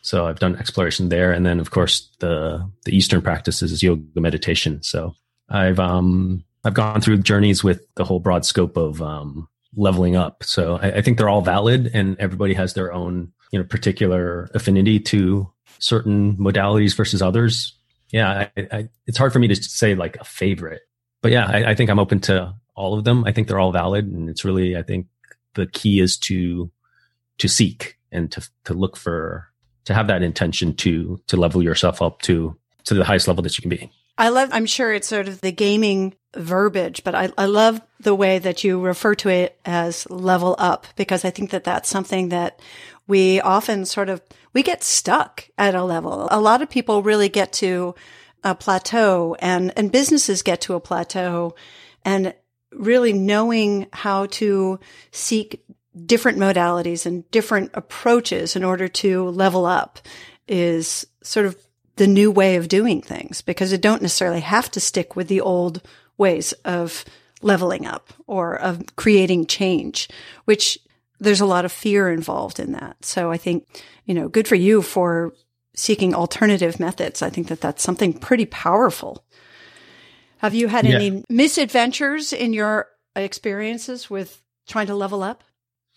So 0.00 0.26
I've 0.26 0.40
done 0.40 0.56
exploration 0.56 1.10
there. 1.10 1.30
And 1.30 1.46
then 1.46 1.60
of 1.60 1.70
course 1.70 2.10
the, 2.18 2.68
the 2.86 2.96
Eastern 2.96 3.22
practices 3.22 3.70
is 3.70 3.82
yoga 3.82 4.20
meditation. 4.20 4.82
So 4.82 5.14
I've, 5.48 5.78
um, 5.78 6.42
I've 6.64 6.74
gone 6.74 7.00
through 7.00 7.18
journeys 7.18 7.62
with 7.62 7.86
the 7.94 8.04
whole 8.04 8.18
broad 8.18 8.44
scope 8.44 8.76
of, 8.76 9.00
um, 9.00 9.48
leveling 9.76 10.16
up. 10.16 10.44
So 10.44 10.76
I, 10.76 10.92
I 10.98 11.02
think 11.02 11.18
they're 11.18 11.28
all 11.28 11.42
valid 11.42 11.90
and 11.92 12.18
everybody 12.18 12.54
has 12.54 12.74
their 12.74 12.92
own, 12.92 13.32
you 13.50 13.58
know, 13.58 13.64
particular 13.64 14.50
affinity 14.54 15.00
to 15.00 15.50
certain 15.78 16.36
modalities 16.36 16.96
versus 16.96 17.22
others. 17.22 17.76
Yeah, 18.10 18.48
I, 18.56 18.68
I, 18.70 18.88
it's 19.06 19.18
hard 19.18 19.32
for 19.32 19.38
me 19.38 19.48
to 19.48 19.56
say 19.56 19.94
like 19.94 20.16
a 20.16 20.24
favorite, 20.24 20.82
but 21.22 21.32
yeah, 21.32 21.46
I, 21.46 21.70
I, 21.70 21.74
think 21.74 21.88
I'm 21.88 21.98
open 21.98 22.20
to 22.20 22.54
all 22.74 22.98
of 22.98 23.04
them. 23.04 23.24
I 23.24 23.32
think 23.32 23.48
they're 23.48 23.58
all 23.58 23.72
valid, 23.72 24.06
and 24.06 24.28
it's 24.28 24.44
really 24.44 24.76
I 24.76 24.82
think 24.82 25.06
the 25.54 25.66
key 25.66 25.98
is 25.98 26.18
to 26.18 26.70
to 27.38 27.48
seek 27.48 27.98
and 28.10 28.30
to 28.32 28.46
to 28.64 28.74
look 28.74 28.98
for 28.98 29.48
to 29.86 29.94
have 29.94 30.08
that 30.08 30.22
intention 30.22 30.74
to 30.76 31.20
to 31.28 31.36
level 31.38 31.62
yourself 31.62 32.02
up 32.02 32.20
to 32.22 32.56
to 32.84 32.94
the 32.94 33.04
highest 33.04 33.28
level 33.28 33.42
that 33.42 33.56
you 33.56 33.62
can 33.62 33.70
be. 33.70 33.90
I 34.18 34.28
love. 34.28 34.50
I'm 34.52 34.66
sure 34.66 34.92
it's 34.92 35.08
sort 35.08 35.28
of 35.28 35.40
the 35.40 35.52
gaming 35.52 36.14
verbiage, 36.36 37.04
but 37.04 37.14
I, 37.14 37.30
I 37.36 37.46
love 37.46 37.80
the 38.00 38.14
way 38.14 38.38
that 38.38 38.64
you 38.64 38.80
refer 38.80 39.14
to 39.16 39.28
it 39.28 39.58
as 39.64 40.08
level 40.10 40.54
up 40.58 40.86
because 40.96 41.24
I 41.24 41.30
think 41.30 41.50
that 41.50 41.64
that's 41.64 41.88
something 41.88 42.30
that 42.30 42.60
we 43.06 43.40
often 43.40 43.84
sort 43.84 44.08
of, 44.08 44.22
we 44.52 44.62
get 44.62 44.82
stuck 44.82 45.48
at 45.58 45.74
a 45.74 45.84
level. 45.84 46.28
A 46.30 46.40
lot 46.40 46.62
of 46.62 46.70
people 46.70 47.02
really 47.02 47.28
get 47.28 47.52
to 47.54 47.94
a 48.44 48.54
plateau 48.54 49.36
and, 49.40 49.72
and 49.76 49.92
businesses 49.92 50.42
get 50.42 50.60
to 50.62 50.74
a 50.74 50.80
plateau 50.80 51.54
and 52.04 52.34
really 52.72 53.12
knowing 53.12 53.86
how 53.92 54.26
to 54.26 54.80
seek 55.10 55.64
different 56.06 56.38
modalities 56.38 57.04
and 57.04 57.30
different 57.30 57.70
approaches 57.74 58.56
in 58.56 58.64
order 58.64 58.88
to 58.88 59.28
level 59.28 59.66
up 59.66 59.98
is 60.48 61.06
sort 61.22 61.46
of 61.46 61.56
the 61.96 62.06
new 62.06 62.30
way 62.30 62.56
of 62.56 62.68
doing 62.68 63.02
things 63.02 63.42
because 63.42 63.70
you 63.72 63.78
don't 63.78 64.02
necessarily 64.02 64.40
have 64.40 64.70
to 64.70 64.80
stick 64.80 65.14
with 65.14 65.28
the 65.28 65.40
old 65.40 65.82
ways 66.22 66.52
of 66.64 67.04
leveling 67.42 67.86
up 67.86 68.12
or 68.26 68.54
of 68.54 68.80
creating 68.96 69.46
change, 69.46 70.08
which 70.44 70.78
there's 71.18 71.40
a 71.40 71.46
lot 71.46 71.64
of 71.64 71.72
fear 71.72 72.10
involved 72.10 72.58
in 72.58 72.72
that. 72.72 73.04
So 73.04 73.30
I 73.30 73.36
think, 73.36 73.66
you 74.06 74.14
know, 74.14 74.28
good 74.28 74.46
for 74.48 74.54
you 74.56 74.82
for 74.82 75.32
seeking 75.74 76.14
alternative 76.14 76.78
methods. 76.78 77.22
I 77.22 77.30
think 77.30 77.48
that 77.48 77.60
that's 77.60 77.82
something 77.82 78.12
pretty 78.12 78.46
powerful. 78.46 79.24
Have 80.38 80.54
you 80.54 80.68
had 80.68 80.84
Yeah. 80.86 80.94
any 80.96 81.24
misadventures 81.28 82.32
in 82.32 82.52
your 82.52 82.86
experiences 83.16 84.10
with 84.10 84.42
trying 84.66 84.86
to 84.86 84.94
level 84.94 85.22
up? 85.22 85.42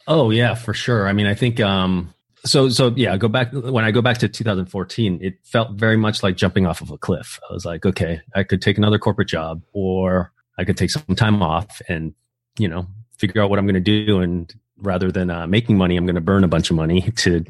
Oh 0.07 0.31
yeah, 0.31 0.55
for 0.55 0.73
sure. 0.73 1.07
I 1.07 1.13
mean, 1.13 1.27
I 1.27 1.35
think 1.35 1.59
um 1.59 2.13
so 2.45 2.69
so 2.69 2.93
yeah, 2.95 3.17
go 3.17 3.27
back 3.27 3.51
when 3.51 3.83
I 3.83 3.91
go 3.91 4.01
back 4.01 4.19
to 4.19 4.29
2014, 4.29 5.19
it 5.21 5.35
felt 5.43 5.71
very 5.71 5.97
much 5.97 6.23
like 6.23 6.37
jumping 6.37 6.65
off 6.65 6.81
of 6.81 6.91
a 6.91 6.97
cliff. 6.97 7.39
I 7.49 7.53
was 7.53 7.65
like, 7.65 7.85
okay, 7.85 8.21
I 8.35 8.43
could 8.43 8.61
take 8.61 8.77
another 8.77 8.99
corporate 8.99 9.27
job 9.27 9.61
or 9.73 10.31
I 10.57 10.63
could 10.63 10.77
take 10.77 10.91
some 10.91 11.15
time 11.15 11.41
off 11.41 11.81
and, 11.89 12.13
you 12.57 12.67
know, 12.67 12.87
figure 13.17 13.41
out 13.41 13.49
what 13.49 13.59
I'm 13.59 13.65
going 13.65 13.81
to 13.83 14.05
do 14.05 14.19
and 14.19 14.53
rather 14.77 15.11
than 15.11 15.29
uh, 15.29 15.47
making 15.47 15.77
money, 15.77 15.97
I'm 15.97 16.05
going 16.05 16.15
to 16.15 16.21
burn 16.21 16.43
a 16.43 16.47
bunch 16.47 16.69
of 16.69 16.75
money 16.75 17.01
to 17.17 17.45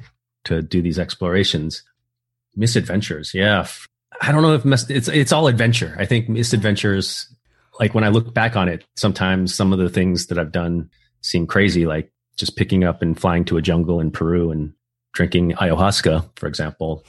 to 0.45 0.61
do 0.61 0.81
these 0.81 0.99
explorations. 0.99 1.83
Misadventures, 2.55 3.33
yeah. 3.33 3.67
I 4.21 4.31
don't 4.31 4.43
know 4.43 4.53
if 4.53 4.63
mis- 4.63 4.89
it's 4.89 5.07
it's 5.09 5.31
all 5.31 5.47
adventure. 5.47 5.95
I 5.99 6.05
think 6.05 6.29
misadventures 6.29 7.27
like 7.79 7.93
when 7.93 8.03
I 8.03 8.09
look 8.09 8.33
back 8.33 8.55
on 8.55 8.69
it, 8.69 8.85
sometimes 8.95 9.53
some 9.53 9.73
of 9.73 9.79
the 9.79 9.89
things 9.89 10.27
that 10.27 10.39
I've 10.39 10.51
done 10.51 10.89
seem 11.21 11.47
crazy, 11.47 11.85
like 11.85 12.11
just 12.37 12.55
picking 12.55 12.83
up 12.83 13.01
and 13.01 13.19
flying 13.19 13.45
to 13.45 13.57
a 13.57 13.61
jungle 13.61 13.99
in 13.99 14.11
Peru 14.11 14.51
and 14.51 14.73
drinking 15.15 15.53
ayahuasca, 15.53 16.29
for 16.35 16.45
example, 16.47 17.03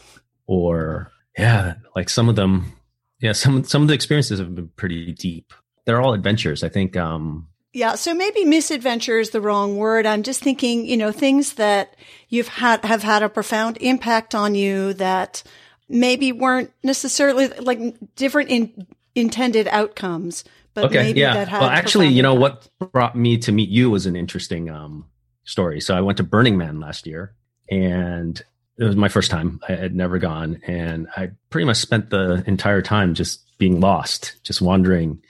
or 0.47 1.11
yeah, 1.37 1.75
like 1.95 2.09
some 2.09 2.31
of 2.31 2.37
them, 2.37 2.73
yeah, 3.21 3.33
some 3.33 3.65
some 3.65 3.83
of 3.83 3.89
the 3.89 3.95
experiences 3.95 4.39
have 4.39 4.55
been 4.55 4.71
pretty 4.77 5.13
deep. 5.13 5.53
They're 5.85 6.01
all 6.01 6.15
adventures. 6.15 6.65
I 6.65 6.71
think. 6.71 6.97
um 6.97 7.49
Yeah, 7.73 7.97
so 7.97 8.15
maybe 8.15 8.45
misadventure 8.47 9.19
is 9.19 9.31
the 9.31 9.41
wrong 9.43 9.77
word. 9.77 10.07
I'm 10.07 10.23
just 10.23 10.43
thinking, 10.43 10.87
you 10.87 10.97
know, 10.97 11.13
things 11.13 11.55
that 11.55 11.95
you've 12.31 12.49
had 12.49 12.85
have 12.85 13.03
had 13.03 13.23
a 13.23 13.29
profound 13.29 13.77
impact 13.83 14.35
on 14.35 14.55
you 14.55 14.95
that 14.95 15.43
maybe 15.89 16.33
weren't 16.33 16.73
necessarily 16.83 17.49
like 17.49 17.79
different 18.17 18.51
in 18.51 18.87
intended 19.15 19.69
outcomes, 19.69 20.45
but 20.75 20.85
okay, 20.87 21.03
maybe 21.03 21.21
yeah. 21.21 21.35
that 21.35 21.49
had 21.49 21.61
Well, 21.61 21.71
actually, 21.71 22.09
you 22.09 22.23
know 22.23 22.37
impact. 22.37 22.69
what 22.81 22.93
brought 22.93 23.17
me 23.17 23.37
to 23.39 23.53
meet 23.53 23.69
you 23.69 23.91
was 23.91 24.07
an 24.07 24.17
interesting 24.17 24.71
um 24.71 25.05
story. 25.45 25.81
So 25.81 25.95
I 25.97 26.01
went 26.01 26.17
to 26.19 26.25
Burning 26.25 26.57
Man 26.57 26.81
last 26.81 27.07
year, 27.07 27.35
and 27.71 28.41
it 28.79 28.85
was 28.85 28.97
my 28.97 29.09
first 29.09 29.31
time. 29.31 29.61
I 29.69 29.73
had 29.73 29.95
never 29.95 30.19
gone, 30.19 30.61
and 30.67 31.09
I 31.17 31.31
pretty 31.51 31.65
much 31.65 31.79
spent 31.79 32.11
the 32.11 32.43
entire 32.47 32.83
time 32.83 33.15
just 33.15 33.41
being 33.59 33.81
lost, 33.81 34.35
just 34.43 34.61
wandering. 34.61 35.23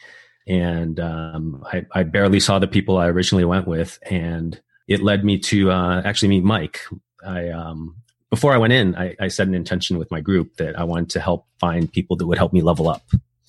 And 0.49 0.99
um, 1.01 1.65
I, 1.73 1.87
I 1.93 2.03
barely 2.05 2.41
saw 2.41 2.59
the 2.59 2.67
people 2.69 2.99
I 2.99 3.09
originally 3.09 3.45
went 3.45 3.67
with, 3.67 3.99
and 4.11 4.61
it 4.89 5.03
led 5.03 5.25
me 5.25 5.39
to 5.39 5.71
uh, 5.71 6.03
actually 6.05 6.29
meet 6.29 6.45
Mike. 6.45 6.81
I 7.25 7.49
um, 7.51 7.97
before 8.31 8.53
I 8.53 8.59
went 8.59 8.73
in, 8.73 8.95
I, 8.97 9.15
I 9.21 9.29
set 9.29 9.47
an 9.49 9.55
intention 9.55 9.99
with 9.99 10.11
my 10.11 10.21
group 10.21 10.57
that 10.57 10.79
I 10.79 10.85
wanted 10.85 11.11
to 11.11 11.21
help 11.21 11.47
find 11.61 11.91
people 11.93 12.17
that 12.17 12.27
would 12.27 12.39
help 12.39 12.53
me 12.53 12.63
level 12.63 12.89
up 12.89 13.03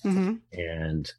Mhm. 0.04 0.38
and 0.52 1.10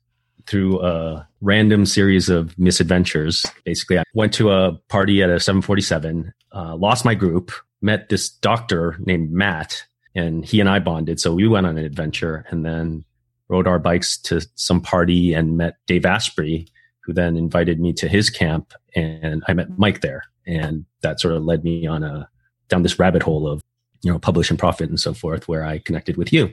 through 0.50 0.82
a 0.84 1.28
random 1.42 1.86
series 1.86 2.28
of 2.28 2.58
misadventures. 2.58 3.46
Basically 3.64 4.00
i 4.00 4.04
went 4.14 4.34
to 4.34 4.52
a 4.52 4.74
party 4.90 5.22
at 5.22 5.30
a 5.30 5.40
747 5.40 6.34
uh, 6.54 6.76
lost 6.76 7.06
my 7.06 7.14
group 7.14 7.52
met 7.82 8.10
this 8.10 8.30
doctor 8.30 8.98
named 9.00 9.32
matt 9.32 9.84
and 10.16 10.44
he 10.44 10.60
and 10.60 10.68
i 10.68 10.80
bonded. 10.80 11.20
So 11.20 11.34
we 11.34 11.48
went 11.48 11.68
on 11.68 11.78
an 11.78 11.86
adventure 11.86 12.46
and 12.50 12.66
then 12.66 13.06
rode 13.48 13.68
our 13.68 13.80
bikes 13.80 14.18
to 14.24 14.42
some 14.56 14.82
party 14.82 15.34
and 15.34 15.56
met 15.56 15.78
dave 15.86 16.06
asprey 16.06 16.68
who 17.02 17.14
then 17.14 17.38
invited 17.38 17.80
me 17.80 17.94
to 17.94 18.08
his 18.08 18.30
camp 18.30 18.74
and 18.96 19.44
i 19.48 19.54
met 19.54 19.78
mike 19.78 20.02
there. 20.02 20.24
And 20.48 20.86
that 21.02 21.20
sort 21.20 21.36
of 21.36 21.46
led 21.46 21.64
me 21.64 21.86
on 21.86 22.04
a 22.04 22.28
down 22.70 22.82
this 22.82 22.98
rabbit 22.98 23.22
hole 23.22 23.48
of 23.48 23.62
you 24.02 24.12
know 24.12 24.18
publish 24.18 24.50
and 24.50 24.58
profit 24.58 24.90
and 24.90 25.00
so 25.00 25.14
forth 25.14 25.48
where 25.48 25.64
i 25.64 25.78
connected 25.78 26.18
with 26.18 26.34
you. 26.34 26.52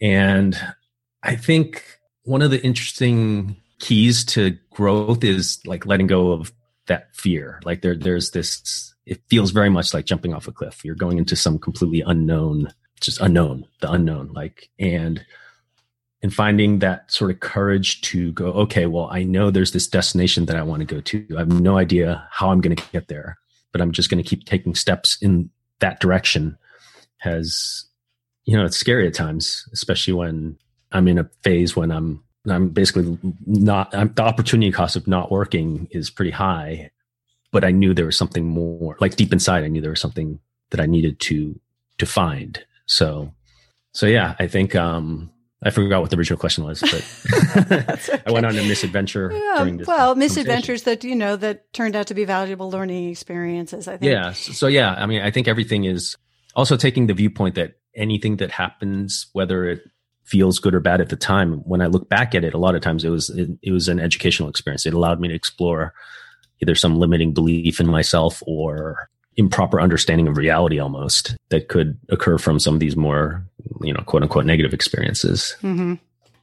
And 0.00 0.56
I 1.22 1.36
think 1.36 1.99
one 2.24 2.42
of 2.42 2.50
the 2.50 2.62
interesting 2.62 3.56
keys 3.78 4.24
to 4.26 4.58
growth 4.70 5.24
is 5.24 5.60
like 5.66 5.86
letting 5.86 6.06
go 6.06 6.32
of 6.32 6.52
that 6.86 7.14
fear. 7.14 7.60
Like 7.64 7.82
there, 7.82 7.96
there's 7.96 8.30
this, 8.32 8.94
it 9.06 9.22
feels 9.28 9.50
very 9.50 9.70
much 9.70 9.94
like 9.94 10.04
jumping 10.04 10.34
off 10.34 10.48
a 10.48 10.52
cliff. 10.52 10.84
You're 10.84 10.94
going 10.94 11.18
into 11.18 11.36
some 11.36 11.58
completely 11.58 12.02
unknown, 12.06 12.72
just 13.00 13.20
unknown, 13.20 13.66
the 13.80 13.90
unknown, 13.90 14.32
like, 14.32 14.68
and, 14.78 15.24
and 16.22 16.34
finding 16.34 16.80
that 16.80 17.10
sort 17.10 17.30
of 17.30 17.40
courage 17.40 18.02
to 18.02 18.32
go, 18.32 18.46
okay, 18.48 18.86
well, 18.86 19.08
I 19.10 19.22
know 19.22 19.50
there's 19.50 19.72
this 19.72 19.88
destination 19.88 20.44
that 20.46 20.56
I 20.56 20.62
want 20.62 20.80
to 20.80 20.94
go 20.94 21.00
to. 21.00 21.26
I 21.34 21.40
have 21.40 21.60
no 21.60 21.78
idea 21.78 22.28
how 22.30 22.50
I'm 22.50 22.60
going 22.60 22.76
to 22.76 22.84
get 22.92 23.08
there, 23.08 23.38
but 23.72 23.80
I'm 23.80 23.92
just 23.92 24.10
going 24.10 24.22
to 24.22 24.28
keep 24.28 24.44
taking 24.44 24.74
steps 24.74 25.16
in 25.22 25.48
that 25.78 26.00
direction 26.00 26.58
has, 27.18 27.86
you 28.44 28.56
know, 28.56 28.66
it's 28.66 28.76
scary 28.76 29.06
at 29.06 29.14
times, 29.14 29.66
especially 29.72 30.12
when 30.12 30.58
I'm 30.92 31.08
in 31.08 31.18
a 31.18 31.30
phase 31.42 31.76
when 31.76 31.90
I'm 31.90 32.22
I'm 32.48 32.68
basically 32.68 33.18
not 33.46 33.94
I'm, 33.94 34.12
the 34.14 34.22
opportunity 34.22 34.72
cost 34.72 34.96
of 34.96 35.06
not 35.06 35.30
working 35.30 35.88
is 35.90 36.10
pretty 36.10 36.30
high, 36.30 36.90
but 37.52 37.64
I 37.64 37.70
knew 37.70 37.94
there 37.94 38.06
was 38.06 38.16
something 38.16 38.46
more. 38.46 38.96
Like 39.00 39.16
deep 39.16 39.32
inside, 39.32 39.64
I 39.64 39.68
knew 39.68 39.80
there 39.80 39.90
was 39.90 40.00
something 40.00 40.40
that 40.70 40.80
I 40.80 40.86
needed 40.86 41.20
to 41.20 41.58
to 41.98 42.06
find. 42.06 42.64
So, 42.86 43.32
so 43.92 44.06
yeah, 44.06 44.34
I 44.38 44.46
think 44.46 44.74
um 44.74 45.30
I 45.62 45.68
forgot 45.68 46.00
what 46.00 46.10
the 46.10 46.16
original 46.16 46.38
question 46.38 46.64
was, 46.64 46.80
but 46.80 48.22
I 48.26 48.32
went 48.32 48.46
on 48.46 48.56
a 48.56 48.62
misadventure 48.64 49.30
Yeah, 49.30 49.58
during 49.58 49.76
this. 49.76 49.86
well, 49.86 50.14
misadventures 50.14 50.84
that 50.84 51.04
you 51.04 51.14
know 51.14 51.36
that 51.36 51.70
turned 51.74 51.94
out 51.94 52.06
to 52.06 52.14
be 52.14 52.24
valuable 52.24 52.70
learning 52.70 53.10
experiences. 53.10 53.86
I 53.86 53.98
think. 53.98 54.10
Yeah. 54.10 54.32
So, 54.32 54.52
so 54.52 54.66
yeah, 54.68 54.94
I 54.94 55.04
mean, 55.06 55.20
I 55.20 55.30
think 55.30 55.48
everything 55.48 55.84
is 55.84 56.16
also 56.56 56.76
taking 56.76 57.06
the 57.06 57.14
viewpoint 57.14 57.56
that 57.56 57.74
anything 57.94 58.36
that 58.36 58.50
happens, 58.50 59.26
whether 59.34 59.66
it 59.66 59.82
feels 60.30 60.58
good 60.58 60.74
or 60.74 60.80
bad 60.80 61.00
at 61.00 61.08
the 61.08 61.16
time, 61.16 61.58
when 61.64 61.82
I 61.82 61.86
look 61.86 62.08
back 62.08 62.34
at 62.34 62.44
it, 62.44 62.54
a 62.54 62.58
lot 62.58 62.74
of 62.74 62.82
times 62.82 63.04
it 63.04 63.10
was 63.10 63.30
it, 63.30 63.50
it 63.62 63.72
was 63.72 63.88
an 63.88 63.98
educational 64.00 64.48
experience. 64.48 64.86
It 64.86 64.94
allowed 64.94 65.20
me 65.20 65.28
to 65.28 65.34
explore 65.34 65.92
either 66.62 66.74
some 66.74 66.96
limiting 66.98 67.32
belief 67.34 67.80
in 67.80 67.86
myself 67.86 68.42
or 68.46 69.08
improper 69.36 69.80
understanding 69.80 70.28
of 70.28 70.36
reality 70.36 70.78
almost 70.78 71.36
that 71.48 71.68
could 71.68 71.98
occur 72.10 72.36
from 72.36 72.58
some 72.58 72.74
of 72.74 72.80
these 72.80 72.96
more 72.96 73.42
you 73.80 73.92
know 73.92 74.02
quote 74.02 74.22
unquote 74.22 74.44
negative 74.44 74.74
experiences 74.74 75.56
hmm 75.60 75.94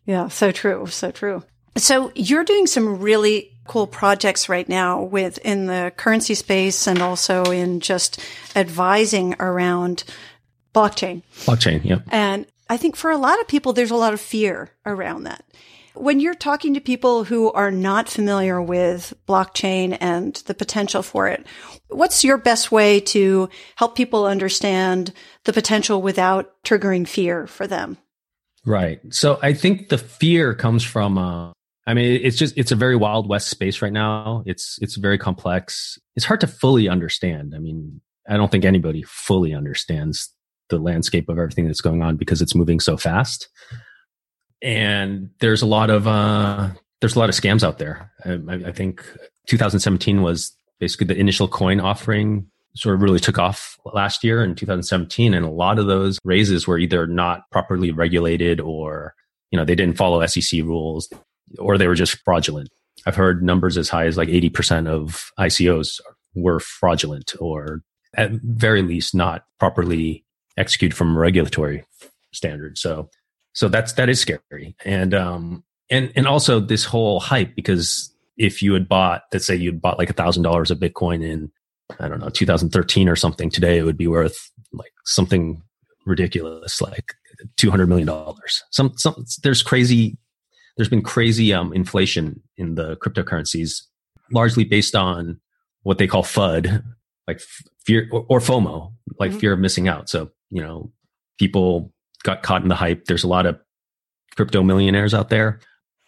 Yeah, 0.06 0.30
so 0.30 0.52
true, 0.52 0.88
so 0.88 1.12
true. 1.12 1.44
So 1.76 2.12
you're 2.16 2.46
doing 2.46 2.66
some 2.66 3.00
really 3.00 3.52
cool 3.68 3.86
projects 3.88 4.50
right 4.50 4.68
now 4.68 5.04
with 5.04 5.38
in 5.40 5.68
the 5.68 5.92
currency 5.98 6.34
space 6.34 6.88
and 6.88 7.02
also 7.02 7.44
in 7.46 7.82
just 7.82 8.20
advising 8.56 9.36
around 9.40 10.04
blockchain. 10.74 11.22
blockchain 11.46 11.84
yeah 11.84 12.00
And 12.10 12.46
I 12.70 12.78
think 12.78 12.96
for 12.96 13.12
a 13.12 13.18
lot 13.18 13.40
of 13.40 13.48
people, 13.48 13.74
there's 13.74 13.92
a 13.92 13.96
lot 13.96 14.14
of 14.14 14.22
fear 14.22 14.72
around 14.86 15.24
that. 15.24 15.44
When 15.94 16.20
you're 16.20 16.36
talking 16.36 16.76
to 16.76 16.80
people 16.80 17.24
who 17.24 17.52
are 17.54 17.72
not 17.72 18.08
familiar 18.08 18.62
with 18.62 19.14
blockchain 19.28 19.98
and 20.00 20.36
the 20.46 20.54
potential 20.54 21.02
for 21.02 21.28
it, 21.28 21.46
what's 21.88 22.24
your 22.24 22.38
best 22.38 22.72
way 22.72 23.00
to 23.00 23.50
help 23.76 23.96
people 23.96 24.26
understand 24.26 25.12
the 25.46 25.54
potential 25.54 26.02
without 26.02 26.54
triggering 26.64 27.08
fear 27.08 27.48
for 27.48 27.66
them? 27.66 27.98
Right. 28.64 29.00
So 29.12 29.40
I 29.42 29.54
think 29.54 29.90
the 29.90 29.98
fear 29.98 30.54
comes 30.54 30.84
from 30.84 31.18
uh 31.18 31.52
I 31.88 31.94
mean 31.94 32.20
it's 32.22 32.38
just 32.38 32.56
it's 32.58 32.74
a 32.74 32.76
very 32.76 32.98
wild 32.98 33.30
west 33.30 33.48
space 33.48 33.82
right 33.82 33.94
now. 33.94 34.44
It's 34.46 34.78
it's 34.82 34.98
very 34.98 35.18
complex. 35.18 35.98
It's 36.16 36.26
hard 36.26 36.42
to 36.42 36.48
fully 36.48 36.90
understand. 36.90 37.54
I 37.56 37.60
mean, 37.60 38.02
I 38.28 38.36
don't 38.36 38.52
think 38.52 38.66
anybody 38.66 39.04
fully 39.04 39.56
understands 39.56 40.34
the 40.70 40.80
landscape 40.80 41.30
of 41.30 41.38
everything 41.38 41.66
that's 41.66 41.82
going 41.82 42.02
on 42.02 42.18
because 42.18 42.42
it's 42.42 42.56
moving 42.56 42.80
so 42.80 42.98
fast. 42.98 43.48
And 44.62 45.30
there's 45.40 45.62
a 45.62 45.68
lot 45.68 45.90
of 45.90 46.08
uh 46.08 46.70
there's 47.00 47.16
a 47.16 47.20
lot 47.20 47.30
of 47.30 47.36
scams 47.36 47.64
out 47.64 47.78
there. 47.78 48.12
I, 48.26 48.40
I 48.50 48.56
I 48.68 48.72
think 48.72 49.04
2017 49.48 50.22
was 50.22 50.56
basically 50.80 51.08
the 51.08 51.20
initial 51.20 51.48
coin 51.48 51.80
offering 51.80 52.48
sort 52.76 52.96
of 52.96 53.02
really 53.02 53.20
took 53.20 53.40
off 53.40 53.78
last 53.86 54.24
year 54.24 54.44
in 54.44 54.54
2017 54.54 55.34
and 55.34 55.46
a 55.46 55.50
lot 55.50 55.80
of 55.80 55.88
those 55.88 56.20
raises 56.24 56.68
were 56.68 56.78
either 56.78 57.08
not 57.08 57.50
properly 57.52 57.92
regulated 57.92 58.60
or 58.60 59.16
you 59.52 59.58
know 59.58 59.66
they 59.66 59.76
didn't 59.76 59.98
follow 59.98 60.26
SEC 60.26 60.62
rules 60.62 61.10
or 61.60 61.78
they 61.78 61.88
were 61.88 61.96
just 61.96 62.18
fraudulent. 62.24 62.70
I've 63.06 63.16
heard 63.16 63.42
numbers 63.42 63.78
as 63.78 63.90
high 63.90 64.06
as 64.06 64.18
like 64.18 64.30
80% 64.30 64.88
of 64.88 65.32
ICOs 65.40 66.02
were 66.36 66.60
fraudulent 66.60 67.34
or 67.40 67.82
at 68.16 68.32
very 68.44 68.82
least 68.82 69.16
not 69.16 69.44
properly 69.60 70.26
executed 70.58 70.96
from 70.96 71.16
a 71.16 71.20
regulatory 71.20 71.86
standard. 72.34 72.78
So 72.78 73.10
so 73.54 73.68
that's 73.70 73.94
that 73.94 74.10
is 74.10 74.20
scary. 74.20 74.76
And 74.86 75.14
um 75.14 75.64
and 75.90 76.12
and 76.16 76.28
also 76.28 76.60
this 76.60 76.86
whole 76.86 77.20
hype 77.20 77.56
because 77.56 78.14
if 78.38 78.62
you 78.62 78.74
had 78.74 78.88
bought 78.88 79.24
let's 79.34 79.46
say 79.46 79.56
you'd 79.56 79.82
bought 79.82 79.98
like 79.98 80.10
a 80.10 80.14
thousand 80.14 80.44
dollars 80.44 80.72
of 80.72 80.80
Bitcoin 80.80 81.24
in 81.24 81.52
I 82.00 82.08
don't 82.10 82.20
know, 82.20 82.30
2013 82.30 83.08
or 83.08 83.16
something. 83.16 83.50
Today 83.50 83.78
it 83.78 83.84
would 83.84 83.98
be 83.98 84.08
worth 84.08 84.52
like 84.74 84.92
something 85.06 85.64
ridiculous, 86.06 86.82
like 86.82 87.14
200 87.56 87.88
million 87.88 88.08
dollars. 88.08 88.64
Some, 88.72 88.94
some, 88.98 89.26
there's 89.44 89.64
crazy, 89.64 90.18
there's 90.76 90.90
been 90.90 91.02
crazy 91.02 91.54
um, 91.54 91.72
inflation 91.74 92.42
in 92.58 92.76
the 92.76 92.98
cryptocurrencies, 92.98 93.84
largely 94.32 94.66
based 94.66 94.96
on 94.96 95.40
what 95.84 95.98
they 95.98 96.08
call 96.08 96.24
FUD, 96.24 96.84
like 97.28 97.40
fear 97.86 98.10
or, 98.12 98.26
or 98.30 98.40
FOMO, 98.40 98.92
like 99.20 99.32
Mhm. 99.32 99.40
fear 99.40 99.54
of 99.54 99.60
missing 99.60 99.88
out. 99.88 100.10
So, 100.10 100.32
you 100.50 100.62
know, 100.62 100.92
people 101.38 101.94
got 102.24 102.44
caught 102.44 102.64
in 102.64 102.70
the 102.70 102.76
hype. 102.76 103.06
There's 103.06 103.24
a 103.24 103.28
lot 103.28 103.46
of 103.46 103.60
crypto 104.36 104.64
millionaires 104.64 105.14
out 105.14 105.30
there, 105.30 105.60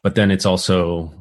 but 0.03 0.15
then 0.15 0.31
it's 0.31 0.46
also 0.46 1.13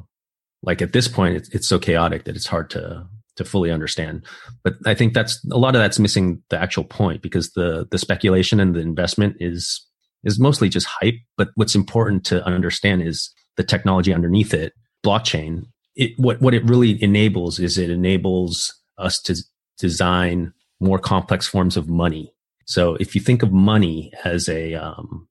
like 0.62 0.82
at 0.82 0.92
this 0.92 1.08
point, 1.08 1.36
it's, 1.36 1.48
it's 1.50 1.68
so 1.68 1.78
chaotic 1.78 2.24
that 2.24 2.36
it's 2.36 2.46
hard 2.46 2.70
to 2.70 3.06
to 3.36 3.44
fully 3.44 3.70
understand. 3.70 4.24
But 4.64 4.74
I 4.84 4.94
think 4.94 5.14
that's 5.14 5.44
a 5.50 5.58
lot 5.58 5.76
of 5.76 5.80
that's 5.80 6.00
missing 6.00 6.42
the 6.50 6.60
actual 6.60 6.84
point 6.84 7.22
because 7.22 7.52
the 7.52 7.86
the 7.90 7.98
speculation 7.98 8.60
and 8.60 8.74
the 8.74 8.80
investment 8.80 9.36
is 9.40 9.84
is 10.24 10.38
mostly 10.38 10.68
just 10.68 10.86
hype. 10.86 11.14
But 11.36 11.50
what's 11.54 11.74
important 11.74 12.24
to 12.26 12.44
understand 12.44 13.02
is 13.02 13.32
the 13.56 13.64
technology 13.64 14.12
underneath 14.12 14.52
it, 14.52 14.72
blockchain. 15.04 15.66
It, 15.96 16.12
what 16.16 16.40
what 16.40 16.54
it 16.54 16.64
really 16.64 17.02
enables 17.02 17.58
is 17.58 17.78
it 17.78 17.90
enables 17.90 18.74
us 18.98 19.20
to 19.22 19.36
design 19.78 20.52
more 20.80 20.98
complex 20.98 21.46
forms 21.46 21.76
of 21.76 21.88
money. 21.88 22.32
So 22.68 22.96
if 22.96 23.14
you 23.14 23.20
think 23.20 23.42
of 23.42 23.50
money 23.50 24.12
as 24.24 24.46
a 24.48 24.74
um, 24.74 25.26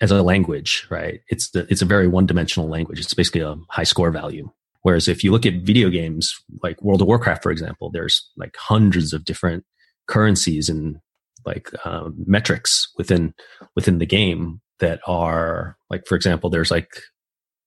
as 0.00 0.10
a 0.10 0.22
language, 0.22 0.86
right? 0.90 1.20
It's 1.28 1.50
the, 1.50 1.66
it's 1.70 1.82
a 1.82 1.86
very 1.86 2.08
one 2.08 2.24
dimensional 2.24 2.68
language. 2.68 2.98
It's 2.98 3.14
basically 3.14 3.42
a 3.42 3.56
high 3.68 3.84
score 3.84 4.10
value. 4.10 4.50
Whereas 4.82 5.06
if 5.06 5.22
you 5.22 5.30
look 5.30 5.44
at 5.44 5.64
video 5.64 5.90
games 5.90 6.34
like 6.62 6.82
World 6.82 7.02
of 7.02 7.08
Warcraft, 7.08 7.42
for 7.42 7.52
example, 7.52 7.90
there's 7.90 8.30
like 8.36 8.56
hundreds 8.56 9.12
of 9.12 9.24
different 9.24 9.64
currencies 10.06 10.70
and 10.70 10.96
like 11.44 11.70
uh, 11.84 12.08
metrics 12.26 12.90
within 12.96 13.34
within 13.76 13.98
the 13.98 14.06
game 14.06 14.62
that 14.78 15.00
are 15.06 15.76
like, 15.90 16.06
for 16.06 16.14
example, 16.14 16.48
there's 16.48 16.70
like 16.70 17.02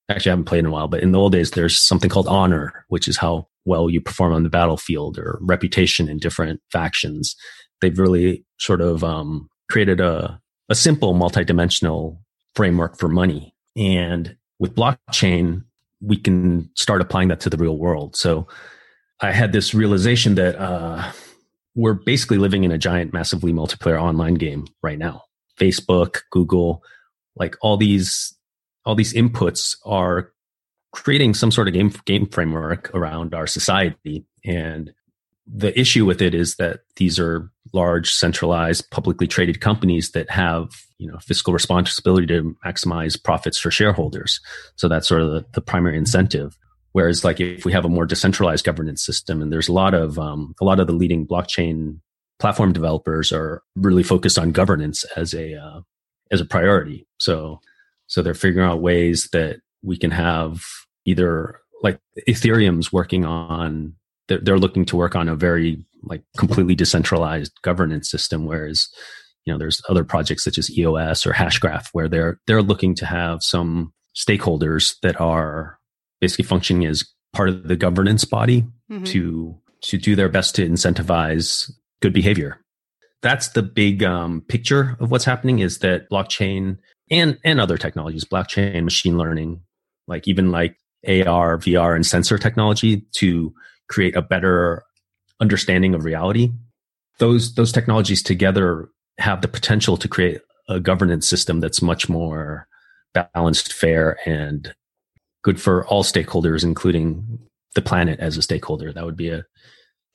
actually 0.09 0.31
I 0.31 0.33
haven't 0.33 0.45
played 0.45 0.59
in 0.59 0.65
a 0.65 0.71
while, 0.71 0.87
but 0.87 1.03
in 1.03 1.11
the 1.11 1.19
old 1.19 1.33
days 1.33 1.51
there's 1.51 1.77
something 1.77 2.09
called 2.09 2.27
honor, 2.27 2.85
which 2.87 3.07
is 3.07 3.17
how 3.17 3.49
well 3.65 3.87
you 3.87 4.01
perform 4.01 4.33
on 4.33 4.41
the 4.41 4.49
battlefield 4.49 5.19
or 5.19 5.37
reputation 5.41 6.09
in 6.09 6.17
different 6.17 6.59
factions. 6.71 7.35
They've 7.81 7.97
really 7.97 8.45
sort 8.59 8.81
of 8.81 9.03
um, 9.03 9.49
created 9.69 9.99
a 9.99 10.39
a 10.69 10.75
simple 10.75 11.13
multidimensional 11.13 12.17
framework 12.55 12.97
for 12.97 13.09
money. 13.09 13.53
And 13.75 14.37
with 14.57 14.73
blockchain, 14.73 15.63
we 15.99 16.15
can 16.15 16.69
start 16.75 17.01
applying 17.01 17.27
that 17.27 17.41
to 17.41 17.49
the 17.49 17.57
real 17.57 17.77
world. 17.77 18.15
So 18.15 18.47
I 19.19 19.33
had 19.33 19.51
this 19.51 19.73
realization 19.73 20.35
that 20.35 20.55
uh, 20.57 21.11
we're 21.75 21.93
basically 21.93 22.37
living 22.37 22.63
in 22.63 22.71
a 22.71 22.77
giant, 22.77 23.11
massively 23.13 23.51
multiplayer 23.51 24.01
online 24.01 24.35
game 24.35 24.65
right 24.81 24.97
now. 24.97 25.23
Facebook, 25.59 26.21
Google, 26.31 26.83
like 27.35 27.57
all 27.61 27.75
these, 27.75 28.33
all 28.85 28.95
these 28.95 29.13
inputs 29.13 29.75
are 29.85 30.31
creating 30.93 31.33
some 31.33 31.51
sort 31.51 31.67
of 31.67 31.73
game 31.73 31.93
game 32.05 32.27
framework 32.27 32.93
around 32.95 33.33
our 33.33 33.47
society. 33.47 34.25
And 34.45 34.93
the 35.53 35.77
issue 35.77 36.05
with 36.05 36.21
it 36.21 36.33
is 36.33 36.55
that 36.55 36.81
these 36.95 37.19
are 37.19 37.51
large, 37.73 38.11
centralized, 38.11 38.89
publicly 38.91 39.27
traded 39.27 39.59
companies 39.59 40.11
that 40.11 40.29
have 40.29 40.69
you 40.97 41.07
know 41.07 41.17
fiscal 41.19 41.53
responsibility 41.53 42.27
to 42.27 42.55
maximize 42.65 43.21
profits 43.21 43.59
for 43.59 43.71
shareholders. 43.71 44.39
So 44.75 44.87
that's 44.87 45.07
sort 45.07 45.21
of 45.21 45.31
the, 45.31 45.45
the 45.53 45.61
primary 45.61 45.97
incentive. 45.97 46.57
Whereas, 46.93 47.23
like 47.23 47.39
if 47.39 47.65
we 47.65 47.71
have 47.71 47.85
a 47.85 47.89
more 47.89 48.05
decentralized 48.05 48.65
governance 48.65 49.05
system, 49.05 49.41
and 49.41 49.51
there's 49.51 49.69
a 49.69 49.73
lot 49.73 49.93
of 49.93 50.17
um, 50.17 50.55
a 50.61 50.65
lot 50.65 50.79
of 50.79 50.87
the 50.87 50.93
leading 50.93 51.27
blockchain 51.27 51.99
platform 52.39 52.73
developers 52.73 53.31
are 53.31 53.61
really 53.75 54.03
focused 54.03 54.39
on 54.39 54.51
governance 54.51 55.03
as 55.15 55.33
a 55.33 55.55
uh, 55.55 55.81
as 56.31 56.41
a 56.41 56.45
priority. 56.45 57.07
So 57.17 57.59
so 58.07 58.21
they're 58.21 58.33
figuring 58.33 58.67
out 58.67 58.81
ways 58.81 59.29
that 59.31 59.61
we 59.83 59.97
can 59.97 60.11
have 60.11 60.63
either 61.05 61.59
like 61.81 61.99
Ethereum's 62.27 62.93
working 62.93 63.25
on 63.25 63.95
they're, 64.31 64.39
they're 64.41 64.59
looking 64.59 64.85
to 64.85 64.95
work 64.95 65.15
on 65.15 65.27
a 65.27 65.35
very 65.35 65.83
like 66.03 66.23
completely 66.37 66.73
decentralized 66.73 67.51
governance 67.63 68.09
system, 68.09 68.45
whereas 68.45 68.87
you 69.45 69.51
know 69.51 69.59
there's 69.59 69.81
other 69.89 70.05
projects 70.05 70.43
such 70.43 70.57
as 70.57 70.75
EOS 70.77 71.25
or 71.25 71.33
Hashgraph 71.33 71.87
where 71.91 72.07
they're 72.07 72.39
they're 72.47 72.61
looking 72.61 72.95
to 72.95 73.05
have 73.05 73.43
some 73.43 73.93
stakeholders 74.15 74.95
that 75.01 75.19
are 75.19 75.77
basically 76.21 76.45
functioning 76.45 76.85
as 76.85 77.03
part 77.33 77.49
of 77.49 77.67
the 77.67 77.75
governance 77.75 78.23
body 78.23 78.63
mm-hmm. 78.89 79.03
to 79.03 79.57
to 79.81 79.97
do 79.97 80.15
their 80.15 80.29
best 80.29 80.55
to 80.55 80.67
incentivize 80.67 81.69
good 82.01 82.13
behavior. 82.13 82.59
That's 83.21 83.49
the 83.49 83.63
big 83.63 84.03
um, 84.03 84.41
picture 84.47 84.95
of 84.99 85.11
what's 85.11 85.25
happening 85.25 85.59
is 85.59 85.79
that 85.79 86.09
blockchain 86.09 86.77
and 87.09 87.37
and 87.43 87.59
other 87.59 87.77
technologies, 87.77 88.25
blockchain, 88.25 88.83
machine 88.83 89.17
learning, 89.17 89.61
like 90.07 90.27
even 90.27 90.51
like 90.51 90.77
AR, 91.05 91.57
VR, 91.57 91.95
and 91.95 92.05
sensor 92.05 92.37
technology 92.37 93.05
to 93.13 93.53
create 93.91 94.15
a 94.15 94.21
better 94.21 94.83
understanding 95.39 95.93
of 95.93 96.05
reality. 96.05 96.51
Those 97.19 97.53
those 97.55 97.71
technologies 97.71 98.23
together 98.23 98.89
have 99.17 99.41
the 99.41 99.47
potential 99.47 99.97
to 99.97 100.07
create 100.07 100.41
a 100.69 100.79
governance 100.79 101.27
system 101.27 101.59
that's 101.59 101.81
much 101.81 102.09
more 102.09 102.67
balanced, 103.13 103.73
fair, 103.73 104.17
and 104.25 104.73
good 105.43 105.61
for 105.61 105.85
all 105.87 106.03
stakeholders, 106.03 106.63
including 106.63 107.39
the 107.75 107.81
planet 107.81 108.19
as 108.19 108.37
a 108.37 108.41
stakeholder. 108.41 108.93
That 108.93 109.05
would 109.05 109.17
be 109.17 109.29
a 109.29 109.43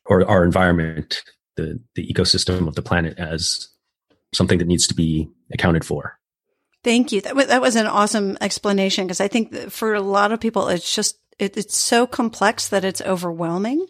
or 0.06 0.26
our 0.28 0.42
environment, 0.42 1.22
the 1.56 1.78
the 1.94 2.06
ecosystem 2.12 2.66
of 2.66 2.74
the 2.74 2.82
planet 2.82 3.18
as 3.18 3.68
something 4.32 4.58
that 4.58 4.68
needs 4.68 4.86
to 4.88 4.94
be 4.94 5.28
accounted 5.52 5.84
for. 5.84 6.18
Thank 6.82 7.10
you. 7.10 7.20
That 7.20 7.34
was, 7.34 7.46
that 7.48 7.60
was 7.60 7.74
an 7.74 7.86
awesome 7.86 8.38
explanation 8.40 9.06
because 9.06 9.20
I 9.20 9.28
think 9.28 9.70
for 9.70 9.94
a 9.94 10.00
lot 10.00 10.30
of 10.30 10.40
people, 10.40 10.68
it's 10.68 10.94
just 10.94 11.18
it, 11.38 11.56
it's 11.56 11.76
so 11.76 12.06
complex 12.06 12.68
that 12.68 12.84
it's 12.84 13.02
overwhelming. 13.02 13.86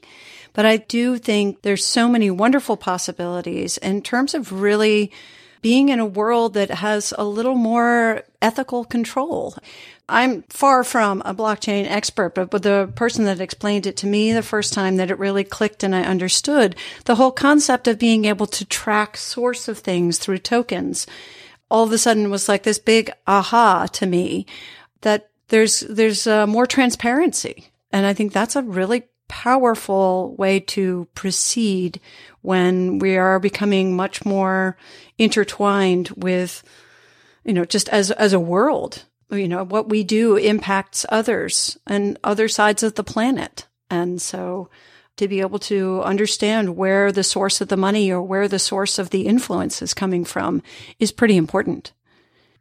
But 0.52 0.66
I 0.66 0.78
do 0.78 1.18
think 1.18 1.62
there's 1.62 1.84
so 1.84 2.08
many 2.08 2.30
wonderful 2.30 2.76
possibilities 2.76 3.76
in 3.78 4.02
terms 4.02 4.34
of 4.34 4.52
really 4.52 5.12
being 5.60 5.88
in 5.88 5.98
a 5.98 6.06
world 6.06 6.54
that 6.54 6.70
has 6.70 7.12
a 7.18 7.24
little 7.24 7.54
more 7.54 8.22
ethical 8.40 8.84
control. 8.84 9.54
I'm 10.08 10.42
far 10.44 10.84
from 10.84 11.22
a 11.24 11.34
blockchain 11.34 11.90
expert, 11.90 12.34
but, 12.34 12.50
but 12.50 12.62
the 12.62 12.90
person 12.94 13.24
that 13.24 13.40
explained 13.40 13.86
it 13.86 13.96
to 13.98 14.06
me 14.06 14.32
the 14.32 14.42
first 14.42 14.72
time 14.72 14.96
that 14.96 15.10
it 15.10 15.18
really 15.18 15.44
clicked 15.44 15.82
and 15.82 15.94
I 15.94 16.02
understood 16.02 16.76
the 17.04 17.16
whole 17.16 17.32
concept 17.32 17.88
of 17.88 17.98
being 17.98 18.26
able 18.26 18.46
to 18.46 18.64
track 18.64 19.16
source 19.16 19.66
of 19.66 19.78
things 19.78 20.18
through 20.18 20.38
tokens 20.38 21.06
all 21.70 21.84
of 21.84 21.92
a 21.92 21.98
sudden 21.98 22.30
was 22.30 22.48
like 22.48 22.62
this 22.62 22.78
big 22.78 23.10
aha 23.26 23.86
to 23.92 24.06
me 24.06 24.46
that 25.00 25.30
there's 25.48 25.80
there's 25.80 26.26
uh, 26.26 26.46
more 26.46 26.66
transparency, 26.66 27.68
and 27.90 28.06
I 28.06 28.14
think 28.14 28.32
that's 28.32 28.56
a 28.56 28.62
really 28.62 29.04
powerful 29.28 30.34
way 30.36 30.60
to 30.60 31.08
proceed 31.14 32.00
when 32.42 32.98
we 32.98 33.16
are 33.16 33.40
becoming 33.40 33.96
much 33.96 34.24
more 34.24 34.76
intertwined 35.18 36.10
with, 36.10 36.62
you 37.44 37.52
know, 37.52 37.64
just 37.64 37.88
as 37.88 38.10
as 38.10 38.32
a 38.32 38.40
world. 38.40 39.04
You 39.30 39.48
know, 39.48 39.64
what 39.64 39.88
we 39.88 40.04
do 40.04 40.36
impacts 40.36 41.04
others 41.08 41.76
and 41.86 42.16
other 42.22 42.46
sides 42.48 42.82
of 42.82 42.94
the 42.94 43.04
planet, 43.04 43.66
and 43.90 44.22
so 44.22 44.68
to 45.16 45.28
be 45.28 45.40
able 45.40 45.58
to 45.58 46.02
understand 46.02 46.76
where 46.76 47.10
the 47.10 47.24
source 47.24 47.60
of 47.60 47.68
the 47.68 47.76
money 47.76 48.10
or 48.10 48.22
where 48.22 48.48
the 48.48 48.58
source 48.58 48.98
of 48.98 49.10
the 49.10 49.26
influence 49.26 49.80
is 49.80 49.94
coming 49.94 50.24
from 50.24 50.62
is 50.98 51.10
pretty 51.10 51.36
important. 51.36 51.92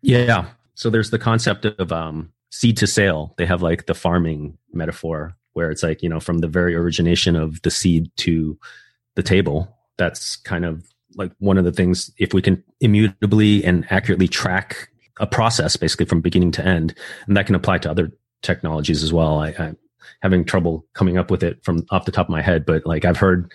Yeah. 0.02 0.48
So 0.74 0.90
there's 0.90 1.10
the 1.10 1.20
concept 1.20 1.66
of 1.66 1.92
um, 1.92 2.32
seed 2.56 2.78
to 2.78 2.88
sale. 2.88 3.34
They 3.38 3.46
have 3.46 3.62
like 3.62 3.86
the 3.86 3.94
farming 3.94 4.58
metaphor 4.72 5.36
where 5.54 5.72
it's 5.72 5.84
like, 5.84 6.02
you 6.02 6.10
know, 6.10 6.22
from 6.22 6.40
the 6.40 6.48
very 6.48 6.74
origination 6.74 7.36
of 7.36 7.62
the 7.64 7.72
seed 7.72 8.10
to 8.18 8.58
the 9.16 9.24
table. 9.24 9.76
That's 9.98 10.38
kind 10.38 10.64
of 10.64 10.86
like 11.16 11.32
one 11.40 11.58
of 11.58 11.66
the 11.66 11.72
things, 11.72 12.12
if 12.18 12.34
we 12.34 12.42
can 12.42 12.64
immutably 12.80 13.64
and 13.64 13.86
accurately 13.90 14.30
track 14.30 14.90
a 15.20 15.28
process 15.28 15.76
basically 15.76 16.06
from 16.06 16.22
beginning 16.22 16.52
to 16.52 16.66
end, 16.66 16.96
and 17.28 17.36
that 17.36 17.46
can 17.46 17.56
apply 17.56 17.78
to 17.80 17.92
other 17.92 18.12
technologies 18.42 19.04
as 19.04 19.12
well. 19.12 19.40
I, 19.40 19.50
I 19.50 19.74
having 20.22 20.46
trouble 20.46 20.86
coming 20.94 21.18
up 21.18 21.30
with 21.30 21.44
it 21.44 21.64
from 21.64 21.86
off 21.90 22.06
the 22.06 22.12
top 22.12 22.28
of 22.28 22.32
my 22.32 22.42
head, 22.42 22.66
but 22.66 22.86
like 22.86 23.06
I've 23.06 23.18
heard 23.18 23.52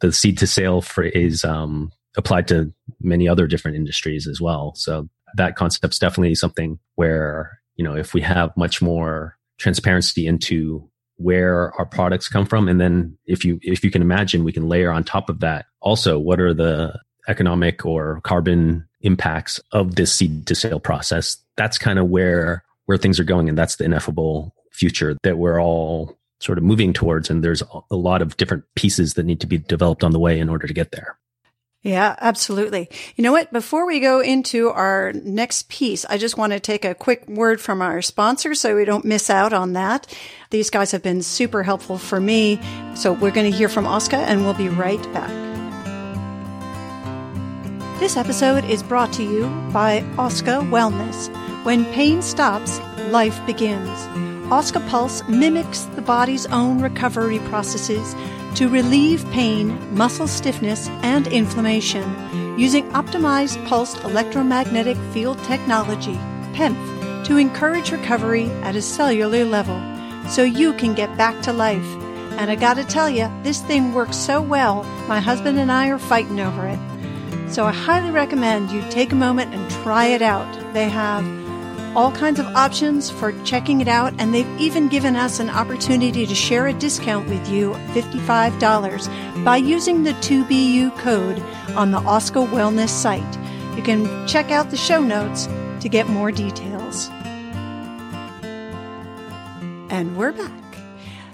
the 0.00 0.12
seed 0.12 0.38
to 0.38 0.46
sale 0.46 0.80
phrase 0.80 1.44
um, 1.44 1.90
applied 2.16 2.48
to 2.48 2.72
many 3.00 3.28
other 3.28 3.46
different 3.46 3.76
industries 3.76 4.26
as 4.26 4.40
well. 4.40 4.74
So 4.74 5.08
that 5.36 5.56
concept's 5.56 5.98
definitely 5.98 6.34
something 6.34 6.78
where 6.94 7.57
you 7.78 7.84
know, 7.84 7.96
if 7.96 8.12
we 8.12 8.20
have 8.20 8.54
much 8.56 8.82
more 8.82 9.38
transparency 9.56 10.26
into 10.26 10.86
where 11.16 11.72
our 11.78 11.86
products 11.86 12.28
come 12.28 12.44
from, 12.44 12.68
and 12.68 12.78
then 12.78 13.16
if 13.24 13.44
you 13.44 13.58
if 13.62 13.82
you 13.82 13.90
can 13.90 14.02
imagine, 14.02 14.44
we 14.44 14.52
can 14.52 14.68
layer 14.68 14.90
on 14.90 15.02
top 15.02 15.30
of 15.30 15.40
that 15.40 15.64
also 15.80 16.18
what 16.18 16.40
are 16.40 16.52
the 16.52 16.98
economic 17.28 17.84
or 17.84 18.20
carbon 18.22 18.86
impacts 19.02 19.60
of 19.72 19.94
this 19.94 20.12
seed 20.12 20.46
to 20.46 20.54
sale 20.54 20.80
process. 20.80 21.36
That's 21.56 21.78
kind 21.78 21.98
of 21.98 22.08
where 22.08 22.64
where 22.86 22.98
things 22.98 23.20
are 23.20 23.24
going, 23.24 23.48
and 23.48 23.56
that's 23.56 23.76
the 23.76 23.84
ineffable 23.84 24.54
future 24.72 25.16
that 25.22 25.38
we're 25.38 25.60
all 25.60 26.16
sort 26.40 26.58
of 26.58 26.64
moving 26.64 26.92
towards. 26.92 27.30
And 27.30 27.44
there's 27.44 27.62
a 27.90 27.96
lot 27.96 28.22
of 28.22 28.36
different 28.36 28.64
pieces 28.76 29.14
that 29.14 29.26
need 29.26 29.40
to 29.40 29.46
be 29.46 29.58
developed 29.58 30.04
on 30.04 30.12
the 30.12 30.20
way 30.20 30.38
in 30.38 30.48
order 30.48 30.66
to 30.66 30.74
get 30.74 30.92
there. 30.92 31.18
Yeah, 31.82 32.16
absolutely. 32.20 32.90
You 33.14 33.22
know 33.22 33.30
what? 33.30 33.52
Before 33.52 33.86
we 33.86 34.00
go 34.00 34.20
into 34.20 34.68
our 34.68 35.12
next 35.12 35.68
piece, 35.68 36.04
I 36.06 36.18
just 36.18 36.36
want 36.36 36.52
to 36.52 36.58
take 36.58 36.84
a 36.84 36.94
quick 36.94 37.28
word 37.28 37.60
from 37.60 37.80
our 37.80 38.02
sponsor 38.02 38.54
so 38.54 38.74
we 38.74 38.84
don't 38.84 39.04
miss 39.04 39.30
out 39.30 39.52
on 39.52 39.74
that. 39.74 40.12
These 40.50 40.70
guys 40.70 40.90
have 40.90 41.04
been 41.04 41.22
super 41.22 41.62
helpful 41.62 41.96
for 41.96 42.20
me. 42.20 42.60
So 42.96 43.12
we're 43.12 43.30
going 43.30 43.50
to 43.50 43.56
hear 43.56 43.68
from 43.68 43.86
Oska 43.86 44.16
and 44.16 44.44
we'll 44.44 44.54
be 44.54 44.68
right 44.68 45.02
back. 45.12 45.30
This 48.00 48.16
episode 48.16 48.64
is 48.64 48.82
brought 48.82 49.12
to 49.14 49.22
you 49.22 49.46
by 49.72 50.00
Oska 50.18 50.68
Wellness. 50.70 51.28
When 51.64 51.84
pain 51.86 52.22
stops, 52.22 52.80
life 53.10 53.44
begins. 53.46 53.88
Oska 54.50 54.86
Pulse 54.88 55.22
mimics 55.28 55.82
the 55.94 56.02
body's 56.02 56.46
own 56.46 56.80
recovery 56.80 57.38
processes 57.50 58.14
to 58.58 58.68
relieve 58.68 59.24
pain, 59.30 59.78
muscle 59.96 60.26
stiffness, 60.26 60.88
and 61.04 61.28
inflammation 61.28 62.02
using 62.58 62.90
optimized 62.90 63.64
pulsed 63.68 64.02
electromagnetic 64.02 64.96
field 65.12 65.38
technology, 65.44 66.18
PEMF, 66.54 67.24
to 67.24 67.36
encourage 67.36 67.92
recovery 67.92 68.46
at 68.64 68.74
a 68.74 68.82
cellular 68.82 69.44
level 69.44 69.80
so 70.28 70.42
you 70.42 70.72
can 70.72 70.92
get 70.92 71.16
back 71.16 71.40
to 71.40 71.52
life. 71.52 71.86
And 72.36 72.50
I 72.50 72.56
gotta 72.56 72.82
tell 72.82 73.08
you, 73.08 73.30
this 73.44 73.60
thing 73.62 73.94
works 73.94 74.16
so 74.16 74.42
well, 74.42 74.82
my 75.06 75.20
husband 75.20 75.60
and 75.60 75.70
I 75.70 75.90
are 75.90 75.98
fighting 76.00 76.40
over 76.40 76.66
it. 76.66 77.52
So 77.52 77.64
I 77.64 77.70
highly 77.70 78.10
recommend 78.10 78.72
you 78.72 78.82
take 78.90 79.12
a 79.12 79.14
moment 79.14 79.54
and 79.54 79.70
try 79.84 80.06
it 80.06 80.20
out. 80.20 80.52
They 80.74 80.88
have 80.88 81.24
all 81.98 82.12
kinds 82.12 82.38
of 82.38 82.46
options 82.54 83.10
for 83.10 83.32
checking 83.42 83.80
it 83.80 83.88
out, 83.88 84.14
and 84.20 84.32
they've 84.32 84.60
even 84.60 84.86
given 84.86 85.16
us 85.16 85.40
an 85.40 85.50
opportunity 85.50 86.24
to 86.24 86.32
share 86.32 86.68
a 86.68 86.72
discount 86.72 87.28
with 87.28 87.48
you 87.48 87.72
$55 87.88 89.44
by 89.44 89.56
using 89.56 90.04
the 90.04 90.12
2BU 90.12 90.96
code 90.98 91.40
on 91.76 91.90
the 91.90 91.98
Oska 91.98 92.46
Wellness 92.46 92.90
site. 92.90 93.76
You 93.76 93.82
can 93.82 94.28
check 94.28 94.52
out 94.52 94.70
the 94.70 94.76
show 94.76 95.02
notes 95.02 95.46
to 95.80 95.88
get 95.88 96.06
more 96.06 96.30
details. 96.30 97.08
And 99.90 100.16
we're 100.16 100.30
back. 100.30 100.52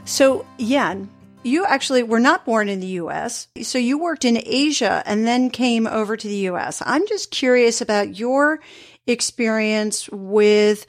So, 0.07 0.47
Yan, 0.57 1.11
you 1.43 1.67
actually 1.67 2.03
were 2.03 2.21
not 2.21 2.47
born 2.47 2.71
in 2.71 2.81
the 2.81 2.87
US. 3.03 3.49
So 3.61 3.77
you 3.77 3.99
worked 3.99 4.25
in 4.25 4.41
Asia 4.43 5.03
and 5.05 5.27
then 5.27 5.51
came 5.51 5.87
over 5.87 6.17
to 6.17 6.27
the 6.27 6.49
US. 6.49 6.83
I'm 6.87 7.07
just 7.07 7.31
curious 7.31 7.83
about 7.83 8.17
your 8.17 8.61
experience 9.07 10.09
with 10.11 10.87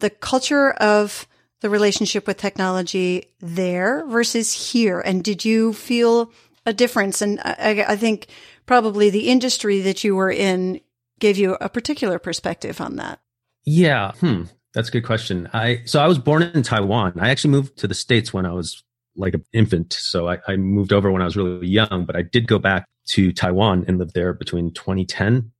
the 0.00 0.10
culture 0.10 0.70
of 0.72 1.26
the 1.60 1.70
relationship 1.70 2.26
with 2.26 2.36
technology 2.36 3.32
there 3.40 4.04
versus 4.06 4.52
here. 4.72 5.00
And 5.00 5.24
did 5.24 5.44
you 5.44 5.72
feel 5.72 6.30
a 6.64 6.72
difference? 6.72 7.22
And 7.22 7.40
I, 7.40 7.84
I 7.88 7.96
think 7.96 8.28
probably 8.66 9.10
the 9.10 9.28
industry 9.28 9.80
that 9.80 10.04
you 10.04 10.14
were 10.14 10.30
in 10.30 10.80
gave 11.18 11.38
you 11.38 11.56
a 11.60 11.68
particular 11.68 12.18
perspective 12.18 12.80
on 12.80 12.96
that. 12.96 13.20
Yeah. 13.64 14.12
Hmm. 14.12 14.44
That's 14.74 14.88
a 14.88 14.92
good 14.92 15.06
question. 15.06 15.48
I 15.54 15.80
so 15.86 16.00
I 16.00 16.06
was 16.06 16.18
born 16.18 16.42
in 16.42 16.62
Taiwan. 16.62 17.14
I 17.18 17.30
actually 17.30 17.52
moved 17.52 17.78
to 17.78 17.88
the 17.88 17.94
States 17.94 18.34
when 18.34 18.44
I 18.44 18.52
was 18.52 18.84
like 19.16 19.32
an 19.32 19.44
infant. 19.54 19.94
So 19.94 20.28
I, 20.28 20.38
I 20.46 20.56
moved 20.56 20.92
over 20.92 21.10
when 21.10 21.22
I 21.22 21.24
was 21.24 21.36
really 21.36 21.66
young, 21.66 22.04
but 22.04 22.14
I 22.14 22.20
did 22.20 22.46
go 22.46 22.58
back 22.58 22.86
to 23.08 23.32
Taiwan 23.32 23.86
and 23.88 23.96
lived 23.96 24.12
there 24.14 24.34
between 24.34 24.72
2010 24.72 25.50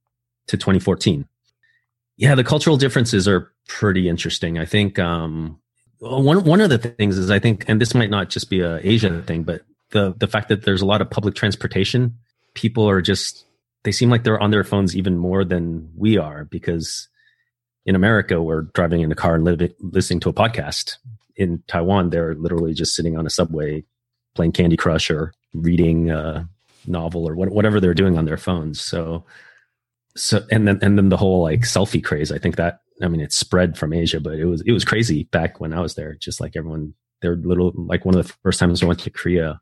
to 0.47 0.57
2014. 0.57 1.27
Yeah, 2.17 2.35
the 2.35 2.43
cultural 2.43 2.77
differences 2.77 3.27
are 3.27 3.51
pretty 3.67 4.09
interesting. 4.09 4.57
I 4.57 4.65
think 4.65 4.97
um, 4.97 5.59
one 5.99 6.43
one 6.43 6.61
of 6.61 6.69
the 6.69 6.77
things 6.77 7.17
is 7.17 7.29
I 7.29 7.39
think, 7.39 7.65
and 7.67 7.79
this 7.79 7.93
might 7.93 8.09
not 8.09 8.29
just 8.29 8.49
be 8.49 8.61
a 8.61 8.79
Asian 8.83 9.23
thing, 9.23 9.43
but 9.43 9.61
the 9.91 10.13
the 10.17 10.27
fact 10.27 10.49
that 10.49 10.65
there's 10.65 10.81
a 10.81 10.85
lot 10.85 11.01
of 11.01 11.09
public 11.09 11.35
transportation, 11.35 12.17
people 12.55 12.89
are 12.89 13.01
just 13.01 13.45
they 13.83 13.91
seem 13.91 14.09
like 14.09 14.23
they're 14.23 14.41
on 14.41 14.51
their 14.51 14.63
phones 14.63 14.95
even 14.95 15.17
more 15.17 15.45
than 15.45 15.89
we 15.95 16.17
are 16.17 16.45
because 16.45 17.07
in 17.85 17.95
America 17.95 18.41
we're 18.41 18.63
driving 18.73 19.01
in 19.01 19.11
a 19.11 19.15
car 19.15 19.35
and 19.35 19.73
listening 19.79 20.19
to 20.21 20.29
a 20.29 20.33
podcast. 20.33 20.97
In 21.35 21.63
Taiwan, 21.67 22.09
they're 22.09 22.33
literally 22.33 22.73
just 22.73 22.95
sitting 22.95 23.15
on 23.15 23.27
a 23.27 23.29
subway 23.29 23.83
playing 24.33 24.53
Candy 24.53 24.75
Crush 24.75 25.11
or 25.11 25.33
reading 25.53 26.09
a 26.09 26.49
novel 26.87 27.27
or 27.29 27.35
what, 27.35 27.49
whatever 27.49 27.79
they're 27.79 27.93
doing 27.93 28.17
on 28.17 28.25
their 28.25 28.37
phones. 28.37 28.81
So 28.81 29.23
so 30.17 30.45
and 30.51 30.67
then 30.67 30.79
and 30.81 30.97
then 30.97 31.09
the 31.09 31.17
whole 31.17 31.41
like 31.41 31.61
selfie 31.61 32.03
craze 32.03 32.31
i 32.31 32.37
think 32.37 32.55
that 32.55 32.81
i 33.01 33.07
mean 33.07 33.21
it 33.21 33.31
spread 33.31 33.77
from 33.77 33.93
asia 33.93 34.19
but 34.19 34.33
it 34.33 34.45
was 34.45 34.61
it 34.65 34.71
was 34.71 34.85
crazy 34.85 35.23
back 35.25 35.59
when 35.59 35.73
i 35.73 35.79
was 35.79 35.95
there 35.95 36.15
just 36.15 36.41
like 36.41 36.55
everyone 36.55 36.93
they're 37.21 37.35
little 37.37 37.71
like 37.75 38.05
one 38.05 38.15
of 38.15 38.25
the 38.25 38.33
first 38.43 38.59
times 38.59 38.83
i 38.83 38.85
went 38.85 38.99
to 38.99 39.09
korea. 39.09 39.59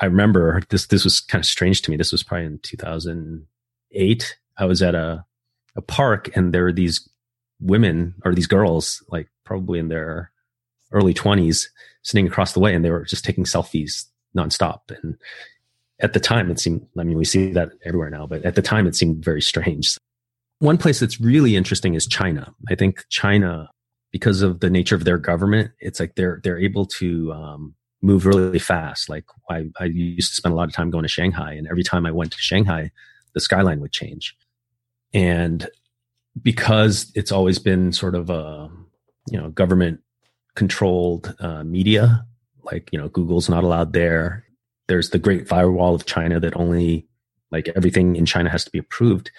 I 0.00 0.06
remember 0.06 0.62
this 0.68 0.86
this 0.86 1.02
was 1.02 1.20
kind 1.20 1.42
of 1.42 1.46
strange 1.46 1.82
to 1.82 1.90
me. 1.90 1.96
This 1.96 2.12
was 2.12 2.22
probably 2.22 2.46
in 2.46 2.60
2008 2.62 4.36
i 4.58 4.64
was 4.64 4.80
at 4.80 4.94
a 4.94 5.24
a 5.74 5.82
park 5.82 6.30
and 6.36 6.52
there 6.52 6.62
were 6.62 6.72
these 6.72 7.08
women 7.60 8.14
or 8.24 8.34
these 8.34 8.46
girls 8.46 9.02
like 9.08 9.28
probably 9.44 9.78
in 9.78 9.88
their 9.88 10.30
early 10.92 11.14
20s 11.14 11.66
sitting 12.02 12.26
across 12.26 12.52
the 12.52 12.60
way 12.60 12.74
and 12.74 12.84
they 12.84 12.90
were 12.90 13.04
just 13.04 13.24
taking 13.24 13.44
selfies 13.44 14.06
nonstop. 14.36 14.80
And 15.02 15.16
at 16.02 16.12
the 16.12 16.20
time 16.20 16.50
it 16.50 16.60
seemed 16.60 16.86
i 16.98 17.02
mean 17.04 17.16
we 17.16 17.24
see 17.24 17.52
that 17.52 17.70
everywhere 17.84 18.10
now 18.10 18.26
but 18.26 18.44
at 18.44 18.54
the 18.54 18.62
time 18.62 18.86
it 18.86 18.94
seemed 18.96 19.24
very 19.24 19.42
strange. 19.42 19.96
One 20.58 20.78
place 20.78 21.00
that's 21.00 21.20
really 21.20 21.56
interesting 21.56 21.94
is 21.94 22.06
china. 22.06 22.54
I 22.68 22.74
think 22.74 23.04
china 23.08 23.68
because 24.12 24.42
of 24.42 24.60
the 24.60 24.70
nature 24.70 24.94
of 24.94 25.04
their 25.04 25.18
government 25.18 25.72
it's 25.80 25.98
like 25.98 26.14
they're 26.14 26.40
they're 26.44 26.58
able 26.58 26.86
to 26.86 27.32
um, 27.32 27.74
move 28.00 28.26
really 28.26 28.58
fast. 28.58 29.08
Like 29.08 29.24
I, 29.50 29.66
I 29.78 29.84
used 29.84 30.30
to 30.30 30.36
spend 30.36 30.52
a 30.52 30.56
lot 30.56 30.68
of 30.68 30.74
time 30.74 30.90
going 30.90 31.02
to 31.02 31.08
shanghai 31.08 31.52
and 31.52 31.66
every 31.68 31.82
time 31.82 32.06
i 32.06 32.10
went 32.10 32.32
to 32.32 32.38
shanghai 32.38 32.90
the 33.34 33.40
skyline 33.40 33.80
would 33.80 33.92
change. 33.92 34.36
And 35.14 35.68
because 36.40 37.10
it's 37.14 37.32
always 37.32 37.58
been 37.58 37.92
sort 37.92 38.14
of 38.14 38.30
a 38.30 38.70
you 39.30 39.38
know 39.38 39.50
government 39.50 40.00
controlled 40.54 41.34
uh, 41.40 41.62
media 41.64 42.24
like 42.62 42.88
you 42.92 42.98
know 42.98 43.08
google's 43.08 43.48
not 43.48 43.64
allowed 43.64 43.92
there 43.92 44.44
there's 44.92 45.08
the 45.08 45.18
Great 45.18 45.48
Firewall 45.48 45.94
of 45.94 46.04
China 46.04 46.38
that 46.38 46.54
only 46.54 47.08
like 47.50 47.66
everything 47.74 48.14
in 48.14 48.26
China 48.26 48.50
has 48.50 48.62
to 48.66 48.70
be 48.70 48.78
approved. 48.78 49.30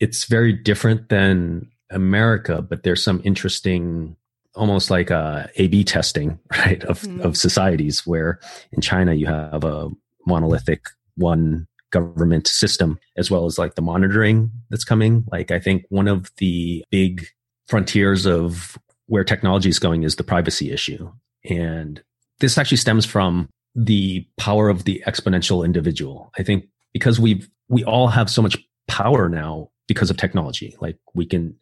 It's 0.00 0.24
very 0.24 0.54
different 0.54 1.10
than 1.10 1.70
America, 1.90 2.62
but 2.62 2.82
there's 2.82 3.04
some 3.04 3.20
interesting, 3.24 4.16
almost 4.54 4.88
like 4.88 5.10
a 5.10 5.50
A/B 5.56 5.84
testing, 5.84 6.38
right, 6.50 6.82
of 6.84 7.02
mm. 7.02 7.20
of 7.20 7.36
societies. 7.36 8.06
Where 8.06 8.40
in 8.72 8.80
China 8.80 9.12
you 9.12 9.26
have 9.26 9.64
a 9.64 9.90
monolithic 10.26 10.86
one 11.16 11.66
government 11.90 12.46
system, 12.46 12.98
as 13.18 13.30
well 13.30 13.44
as 13.44 13.58
like 13.58 13.74
the 13.74 13.82
monitoring 13.82 14.50
that's 14.70 14.84
coming. 14.84 15.24
Like 15.30 15.50
I 15.50 15.60
think 15.60 15.84
one 15.90 16.08
of 16.08 16.32
the 16.38 16.82
big 16.90 17.26
frontiers 17.68 18.24
of 18.24 18.78
where 19.08 19.24
technology 19.24 19.68
is 19.68 19.78
going 19.78 20.04
is 20.04 20.16
the 20.16 20.24
privacy 20.24 20.72
issue, 20.72 21.12
and 21.50 22.02
this 22.40 22.56
actually 22.56 22.78
stems 22.78 23.04
from 23.04 23.50
the 23.74 24.26
power 24.38 24.68
of 24.68 24.84
the 24.84 25.02
exponential 25.06 25.64
individual. 25.64 26.32
I 26.38 26.42
think 26.42 26.66
because 26.92 27.18
we've, 27.18 27.48
we 27.68 27.84
all 27.84 28.08
have 28.08 28.30
so 28.30 28.42
much 28.42 28.56
power 28.88 29.28
now 29.28 29.70
because 29.88 30.10
of 30.10 30.16
technology. 30.16 30.76
Like 30.80 30.98
we 31.14 31.26
can 31.26 31.56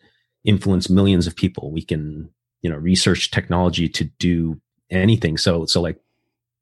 influence 0.44 0.90
millions 0.90 1.26
of 1.26 1.36
people. 1.36 1.70
We 1.70 1.82
can, 1.82 2.30
you 2.62 2.70
know, 2.70 2.76
research 2.76 3.30
technology 3.30 3.88
to 3.88 4.04
do 4.18 4.60
anything. 4.90 5.38
So, 5.38 5.66
so 5.66 5.80
like 5.80 5.98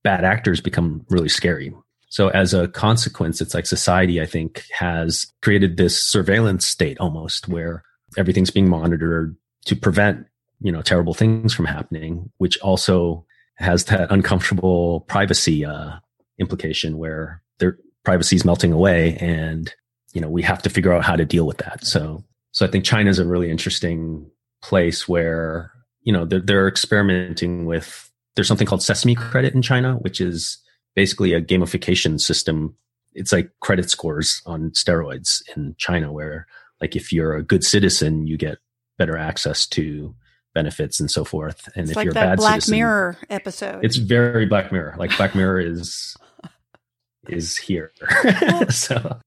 bad 0.05 0.25
actors 0.25 0.61
become 0.61 1.05
really 1.11 1.29
scary. 1.29 1.75
So 2.09 2.29
as 2.29 2.55
a 2.55 2.69
consequence, 2.69 3.41
it's 3.41 3.55
like 3.55 3.67
society, 3.67 4.21
I 4.21 4.27
think, 4.27 4.65
has 4.73 5.33
created 5.43 5.77
this 5.77 6.03
surveillance 6.03 6.67
state 6.67 6.99
almost 6.99 7.49
where 7.49 7.83
everything's 8.17 8.51
being 8.51 8.69
monitored 8.69 9.37
to 9.67 9.77
prevent, 9.77 10.27
you 10.61 10.73
know, 10.73 10.83
terrible 10.83 11.15
things 11.15 11.55
from 11.55 11.67
happening, 11.67 12.31
which 12.39 12.59
also 12.59 13.25
has 13.61 13.85
that 13.85 14.11
uncomfortable 14.11 15.01
privacy 15.03 15.65
uh, 15.65 15.99
implication 16.39 16.99
where 16.99 17.43
their 17.59 17.79
privacy 18.05 18.35
is 18.35 18.45
melting 18.45 18.73
away, 18.73 19.17
and 19.19 19.73
you 20.13 20.21
know 20.21 20.29
we 20.29 20.43
have 20.43 20.63
to 20.63 20.71
figure 20.71 20.93
out 20.93 21.05
how 21.05 21.15
to 21.15 21.25
deal 21.25 21.47
with 21.47 21.59
that. 21.59 21.85
So, 21.85 22.25
so 22.53 22.67
I 22.67 22.71
think 22.71 22.85
China 22.85 23.11
is 23.11 23.19
a 23.19 23.27
really 23.27 23.51
interesting 23.51 24.29
place 24.63 25.07
where 25.07 25.71
you 26.03 26.13
know 26.13 26.25
they're, 26.25 26.41
they're 26.41 26.69
experimenting 26.69 27.67
with. 27.67 28.11
There's 28.37 28.49
something 28.49 28.67
called 28.67 28.83
Sesame 28.83 29.15
Credit 29.15 29.55
in 29.55 29.61
China, 29.61 29.95
which 29.97 30.21
is 30.21 30.59
basically 30.95 31.35
a 31.35 31.43
gamification 31.43 32.21
system. 32.21 32.77
It's 33.13 33.33
like 33.33 33.51
credit 33.61 33.91
scores 33.91 34.41
on 34.47 34.71
steroids 34.71 35.43
in 35.57 35.75
China, 35.79 36.13
where 36.13 36.47
like 36.81 36.97
if 36.97 37.13
you're 37.13 37.35
a 37.35 37.43
good 37.43 37.65
citizen, 37.65 38.27
you 38.27 38.39
get 38.39 38.59
better 38.99 39.19
access 39.19 39.67
to 39.67 40.15
benefits 40.55 41.01
and 41.01 41.11
so 41.11 41.25
forth. 41.25 41.69
And 41.75 41.85
it's 41.85 41.91
if 41.91 41.97
like 41.97 42.05
you're 42.05 42.13
a 42.13 42.15
bad 42.15 42.39
Black 42.39 42.55
citizen, 42.57 42.77
Mirror 42.77 43.19
episode. 43.29 43.85
it's 43.85 43.97
very 43.97 44.47
Black 44.47 44.73
Mirror. 44.73 44.97
Like 44.99 45.17
Black 45.17 45.35
Mirror 45.35 45.61
is 45.61 46.17
is 47.29 47.57
here. 47.57 47.93
so 48.71 49.19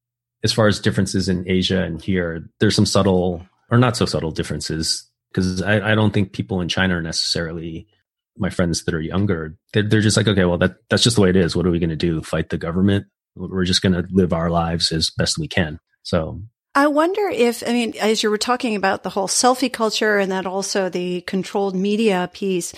as 0.43 0.53
far 0.53 0.67
as 0.67 0.79
differences 0.79 1.29
in 1.29 1.49
Asia 1.49 1.81
and 1.81 2.01
here, 2.01 2.49
there's 2.59 2.75
some 2.75 2.86
subtle 2.86 3.45
or 3.71 3.77
not 3.77 3.97
so 3.97 4.05
subtle 4.05 4.31
differences 4.31 5.09
because 5.31 5.62
I, 5.62 5.91
I, 5.91 5.95
don't 5.95 6.13
think 6.13 6.33
people 6.33 6.62
in 6.62 6.67
China 6.67 6.97
are 6.97 7.01
necessarily 7.01 7.88
my 8.38 8.49
friends 8.49 8.83
that 8.83 8.93
are 8.93 9.01
younger. 9.01 9.57
They're, 9.73 9.83
they're 9.83 10.01
just 10.01 10.17
like, 10.17 10.27
okay, 10.27 10.45
well 10.45 10.57
that 10.57 10.75
that's 10.89 11.03
just 11.03 11.15
the 11.15 11.21
way 11.21 11.29
it 11.29 11.36
is. 11.36 11.55
What 11.55 11.65
are 11.65 11.71
we 11.71 11.79
going 11.79 11.89
to 11.89 11.95
do? 11.95 12.21
Fight 12.21 12.49
the 12.49 12.57
government? 12.57 13.07
We're 13.36 13.65
just 13.65 13.81
going 13.81 13.93
to 13.93 14.05
live 14.12 14.33
our 14.33 14.49
lives 14.51 14.91
as 14.91 15.09
best 15.09 15.39
we 15.39 15.47
can. 15.47 15.79
So 16.03 16.41
I 16.75 16.88
wonder 16.88 17.27
if, 17.29 17.62
I 17.67 17.71
mean, 17.71 17.93
as 17.99 18.23
you 18.23 18.29
were 18.29 18.38
talking 18.38 18.75
about 18.75 19.03
the 19.03 19.09
whole 19.09 19.27
selfie 19.27 19.71
culture 19.71 20.17
and 20.17 20.31
that 20.31 20.45
also 20.45 20.89
the 20.89 21.21
controlled 21.21 21.75
media 21.75 22.29
piece, 22.33 22.73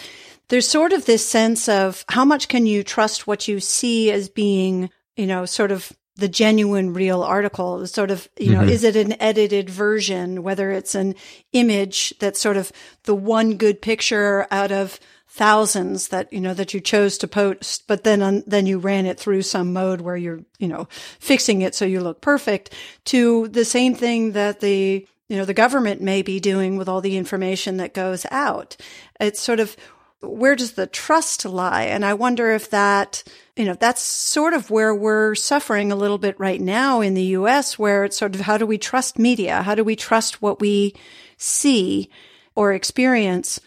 there's 0.49 0.67
sort 0.67 0.91
of 0.91 1.05
this 1.05 1.25
sense 1.25 1.69
of 1.69 2.03
how 2.09 2.25
much 2.25 2.47
can 2.49 2.65
you 2.65 2.83
trust 2.83 3.25
what 3.25 3.47
you 3.47 3.59
see 3.59 4.11
as 4.11 4.27
being, 4.29 4.89
you 5.15 5.25
know, 5.25 5.45
sort 5.45 5.71
of 5.71 5.91
the 6.17 6.27
genuine 6.27 6.93
real 6.93 7.21
article 7.23 7.85
sort 7.87 8.09
of 8.09 8.29
you 8.39 8.51
know 8.51 8.61
mm-hmm. 8.61 8.69
is 8.69 8.83
it 8.83 8.95
an 8.95 9.21
edited 9.21 9.69
version 9.69 10.43
whether 10.43 10.71
it's 10.71 10.95
an 10.95 11.13
image 11.51 12.13
that's 12.19 12.39
sort 12.39 12.55
of 12.55 12.71
the 13.03 13.13
one 13.13 13.57
good 13.57 13.81
picture 13.81 14.47
out 14.49 14.71
of 14.71 14.97
thousands 15.35 16.07
that 16.07 16.31
you 16.31 16.39
know 16.39 16.53
that 16.53 16.73
you 16.73 16.79
chose 16.79 17.17
to 17.17 17.27
post 17.27 17.85
but 17.87 18.05
then 18.05 18.21
on, 18.21 18.41
then 18.47 18.65
you 18.65 18.79
ran 18.79 19.05
it 19.05 19.19
through 19.19 19.41
some 19.41 19.73
mode 19.73 19.99
where 19.99 20.15
you're 20.15 20.39
you 20.59 20.67
know 20.67 20.87
fixing 21.19 21.61
it 21.61 21.75
so 21.75 21.83
you 21.83 21.99
look 21.99 22.21
perfect 22.21 22.73
to 23.03 23.49
the 23.49 23.65
same 23.65 23.93
thing 23.93 24.31
that 24.31 24.61
the 24.61 25.05
you 25.27 25.35
know 25.35 25.43
the 25.43 25.53
government 25.53 25.99
may 25.99 26.21
be 26.21 26.39
doing 26.39 26.77
with 26.77 26.87
all 26.87 27.01
the 27.01 27.17
information 27.17 27.75
that 27.77 27.93
goes 27.93 28.25
out. 28.31 28.77
It's 29.19 29.41
sort 29.41 29.59
of 29.59 29.75
where 30.21 30.55
does 30.55 30.71
the 30.71 30.87
trust 30.87 31.43
lie? 31.43 31.83
And 31.83 32.05
i 32.05 32.13
wonder 32.13 32.51
if 32.51 32.69
that 32.69 33.21
you 33.57 33.65
know 33.65 33.73
that's 33.73 34.01
sort 34.01 34.53
of 34.53 34.71
where 34.71 34.95
we're 34.95 35.35
suffering 35.35 35.91
a 35.91 35.97
little 35.97 36.17
bit 36.17 36.39
right 36.39 36.61
now 36.61 37.01
in 37.01 37.13
the 37.13 37.35
US 37.39 37.77
where 37.77 38.05
it's 38.05 38.17
sort 38.17 38.35
of 38.35 38.41
how 38.41 38.57
do 38.57 38.65
we 38.65 38.77
trust 38.77 39.19
media? 39.19 39.63
How 39.63 39.75
do 39.75 39.83
we 39.83 39.97
trust 39.97 40.41
what 40.41 40.61
we 40.61 40.95
see 41.35 42.09
or 42.55 42.71
experience 42.71 43.59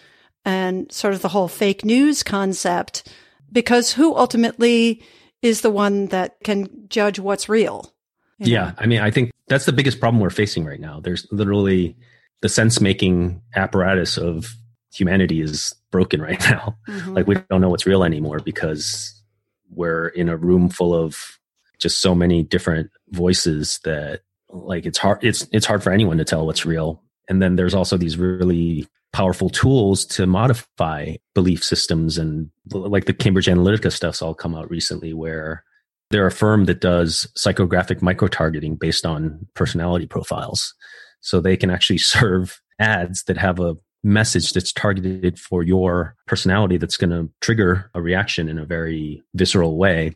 and 0.49 0.91
sort 0.91 1.13
of 1.13 1.21
the 1.21 1.29
whole 1.29 1.47
fake 1.47 1.85
news 1.85 2.23
concept, 2.23 3.07
because 3.53 3.93
who 3.93 4.17
ultimately 4.17 5.03
is 5.43 5.61
the 5.61 5.71
one 5.71 6.07
that 6.07 6.41
can 6.43 6.89
judge 6.89 7.19
what's 7.19 7.51
real? 7.51 7.93
Yeah. 8.39 8.69
Know? 8.69 8.73
I 8.79 8.87
mean, 8.87 9.01
I 9.01 9.11
think 9.11 9.31
that's 9.49 9.67
the 9.67 9.75
biggest 9.75 10.01
problem 10.01 10.23
we're 10.23 10.31
facing 10.31 10.65
right 10.65 10.81
now. 10.81 11.01
There's 11.01 11.27
literally 11.31 11.99
the 12.41 12.49
sense 12.49 12.81
making 12.81 13.43
apparatus 13.57 14.17
of 14.17 14.55
humanity 14.91 15.43
is 15.43 15.75
broken 15.91 16.23
right 16.23 16.41
now. 16.41 16.79
Mm-hmm. 16.89 17.13
Like 17.13 17.27
we 17.27 17.35
don't 17.51 17.61
know 17.61 17.69
what's 17.69 17.87
real 17.87 18.03
anymore 18.03 18.39
because 18.39 19.23
we're 19.71 20.09
in 20.09 20.31
a 20.31 20.37
room 20.39 20.71
full 20.71 20.95
of 20.95 21.39
just 21.79 21.99
so 21.99 22.15
many 22.15 22.43
different 22.43 22.91
voices 23.11 23.81
that 23.85 24.23
like 24.49 24.87
it's 24.87 24.97
hard 24.97 25.23
it's 25.23 25.47
it's 25.53 25.67
hard 25.67 25.83
for 25.83 25.93
anyone 25.93 26.17
to 26.17 26.25
tell 26.25 26.47
what's 26.47 26.65
real. 26.65 27.03
And 27.29 27.43
then 27.43 27.57
there's 27.57 27.75
also 27.75 27.99
these 27.99 28.17
really 28.17 28.87
powerful 29.13 29.49
tools 29.49 30.05
to 30.05 30.27
modify 30.27 31.15
belief 31.35 31.65
systems 31.65 32.19
and 32.19 32.51
like 32.73 33.07
the 33.07 33.15
Cambridge 33.15 33.47
Analytica 33.47 33.93
stuff's 33.93 34.23
all 34.23 34.35
come 34.35 34.55
out 34.55 34.71
recently 34.71 35.13
where 35.13 35.65
they're 36.11 36.27
a 36.27 36.33
firm 36.33 36.65
that 36.67 36.81
does 36.81 37.27
psychographic 37.37 38.03
micro-targeting 38.03 38.77
based 38.77 39.05
on 39.05 39.47
personality 39.55 40.07
profiles. 40.07 40.75
So 41.21 41.41
they 41.41 41.57
can 41.57 41.71
actually 41.71 41.99
serve 42.15 42.61
ads 42.79 43.25
that 43.25 43.37
have 43.37 43.61
a 43.61 43.77
message 44.05 44.53
that's 44.53 44.73
targeted 44.73 45.39
for 45.39 45.63
your 45.63 46.15
personality 46.27 46.77
that's 46.77 46.97
going 46.97 47.11
to 47.11 47.31
trigger 47.41 47.91
a 47.95 48.01
reaction 48.01 48.49
in 48.49 48.59
a 48.59 48.65
very 48.65 49.23
visceral 49.35 49.77
way. 49.77 50.15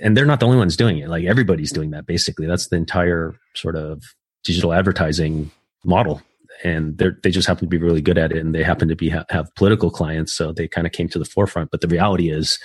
And 0.00 0.16
they're 0.16 0.24
not 0.24 0.40
the 0.40 0.46
only 0.46 0.58
ones 0.58 0.76
doing 0.76 0.98
it. 0.98 1.08
Like 1.08 1.24
everybody's 1.24 1.72
doing 1.72 1.90
that 1.90 2.06
basically. 2.06 2.46
That's 2.46 2.68
the 2.68 2.76
entire 2.76 3.34
sort 3.54 3.76
of 3.76 4.02
digital 4.44 4.72
advertising 4.72 5.50
model 5.84 6.22
and 6.64 6.98
they 6.98 7.08
they 7.22 7.30
just 7.30 7.48
happen 7.48 7.64
to 7.64 7.68
be 7.68 7.78
really 7.78 8.00
good 8.00 8.18
at 8.18 8.32
it 8.32 8.38
and 8.38 8.54
they 8.54 8.62
happen 8.62 8.88
to 8.88 8.96
be 8.96 9.08
have 9.08 9.54
political 9.56 9.90
clients 9.90 10.32
so 10.32 10.52
they 10.52 10.68
kind 10.68 10.86
of 10.86 10.92
came 10.92 11.08
to 11.08 11.18
the 11.18 11.24
forefront. 11.24 11.70
But 11.70 11.80
the 11.80 11.88
reality 11.88 12.30
is 12.30 12.58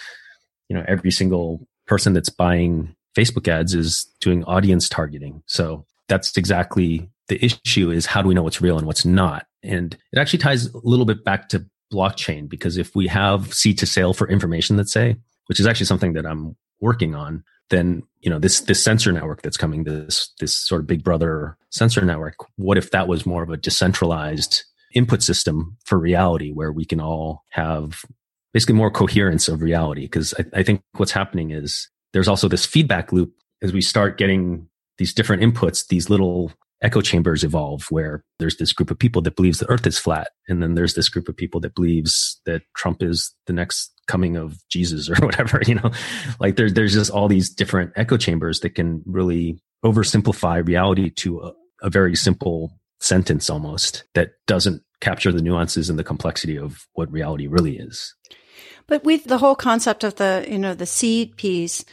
you 0.70 0.76
know 0.76 0.84
every 0.88 1.12
single 1.12 1.68
person 1.88 2.14
that's 2.14 2.30
buying 2.30 2.96
facebook 3.18 3.48
ads 3.48 3.74
is 3.74 4.06
doing 4.22 4.44
audience 4.46 4.90
targeting. 4.90 5.44
So 5.46 5.86
that's 6.08 6.36
exactly 6.38 7.10
the 7.28 7.44
issue 7.44 7.92
is 7.92 8.06
how 8.06 8.22
do 8.22 8.28
we 8.28 8.34
know 8.34 8.44
what's 8.44 8.62
real 8.62 8.78
and 8.78 8.86
what's 8.88 9.06
not? 9.06 9.46
And 9.62 9.98
it 10.12 10.20
actually 10.20 10.40
ties 10.40 10.66
a 10.74 10.80
little 10.84 11.06
bit 11.06 11.24
back 11.24 11.50
to 11.50 11.66
blockchain 11.94 12.50
because 12.50 12.78
if 12.78 12.96
we 12.96 13.08
have 13.08 13.54
seed 13.54 13.78
to 13.78 13.86
sale 13.86 14.14
for 14.14 14.28
information 14.28 14.76
let's 14.76 14.92
say 14.92 15.16
which 15.48 15.60
is 15.60 15.68
actually 15.68 15.86
something 15.86 16.14
that 16.14 16.26
i'm 16.26 16.56
working 16.82 17.14
on 17.16 17.44
then 17.70 18.04
you 18.22 18.30
know 18.30 18.40
this 18.40 18.62
this 18.62 18.84
sensor 18.84 19.12
network 19.12 19.42
that's 19.42 19.58
coming 19.58 19.84
this 19.84 20.32
this 20.40 20.56
sort 20.56 20.82
of 20.82 20.88
big 20.88 21.04
brother 21.04 21.58
sensor 21.70 22.04
network 22.06 22.36
what 22.56 22.78
if 22.78 22.92
that 22.92 23.08
was 23.08 23.26
more 23.26 23.44
of 23.44 23.50
a 23.50 23.58
decentralized 23.58 24.64
input 24.94 25.24
system 25.24 25.78
for 25.86 25.98
reality 25.98 26.52
where 26.52 26.72
we 26.72 26.86
can 26.86 27.02
all 27.02 27.44
have 27.50 28.04
basically 28.54 28.76
more 28.76 28.92
coherence 28.92 29.48
of 29.48 29.62
reality? 29.62 30.02
Because 30.02 30.34
I, 30.40 30.60
I, 30.60 30.64
think 30.64 30.82
what's 30.96 31.12
happening 31.12 31.52
is 31.52 31.90
there's 32.14 32.28
also 32.28 32.48
this 32.48 32.66
feedback 32.66 33.12
loop 33.12 33.34
as 33.62 33.74
we 33.74 33.82
start 33.82 34.18
getting 34.18 34.68
these 34.98 35.14
different 35.14 35.42
inputs 35.42 35.88
these 35.88 36.10
little 36.10 36.52
echo 36.82 37.02
chambers 37.02 37.44
evolve 37.44 37.86
where 37.90 38.24
there's 38.40 38.58
this 38.58 38.74
group 38.74 38.92
of 38.92 39.00
people 39.00 39.22
that 39.22 39.36
believes 39.36 39.58
the 39.58 39.70
earth 39.70 39.88
is 39.88 39.98
flat 39.98 40.32
and 40.48 40.62
then 40.62 40.76
there's 40.76 40.94
this 40.94 41.10
group 41.10 41.28
of 41.30 41.36
people 41.36 41.60
that 41.62 41.74
believes 41.74 42.40
that 42.46 42.62
trump 42.76 43.02
is 43.02 43.34
the 43.48 43.54
next 43.54 43.93
coming 44.08 44.36
of 44.36 44.58
jesus 44.70 45.10
or 45.10 45.16
whatever 45.26 45.62
you 45.66 45.76
know? 45.76 45.92
Like 46.40 46.56
there's 46.56 46.74
there's 46.74 46.94
just 46.94 47.12
all 47.12 47.28
these 47.28 47.50
different 47.50 47.94
echo 47.96 48.18
chambers 48.18 48.62
that 48.62 48.72
can 48.72 49.02
really 49.06 49.62
oversimplify 49.84 50.66
reality 50.66 51.10
to 51.10 51.42
a, 51.42 51.54
a 51.82 51.90
very 51.90 52.16
simple 52.16 52.72
sentence 53.00 53.50
almost 53.50 54.04
that 54.14 54.32
doesn't 54.48 54.82
capture 55.02 55.32
the 55.32 55.42
nuances 55.42 55.90
and 55.90 56.00
the 56.00 56.04
complexity 56.04 56.58
of 56.58 56.88
what 56.94 57.12
reality 57.12 57.48
really 57.48 57.78
is. 57.78 58.16
But 58.88 59.04
with 59.04 59.26
the 59.26 59.38
whole 59.38 59.56
concept 59.56 60.04
of 60.04 60.16
the 60.16 60.46
you 60.50 60.58
know 60.58 60.74
the 60.74 60.86
seed 60.86 61.36
piece 61.38 61.84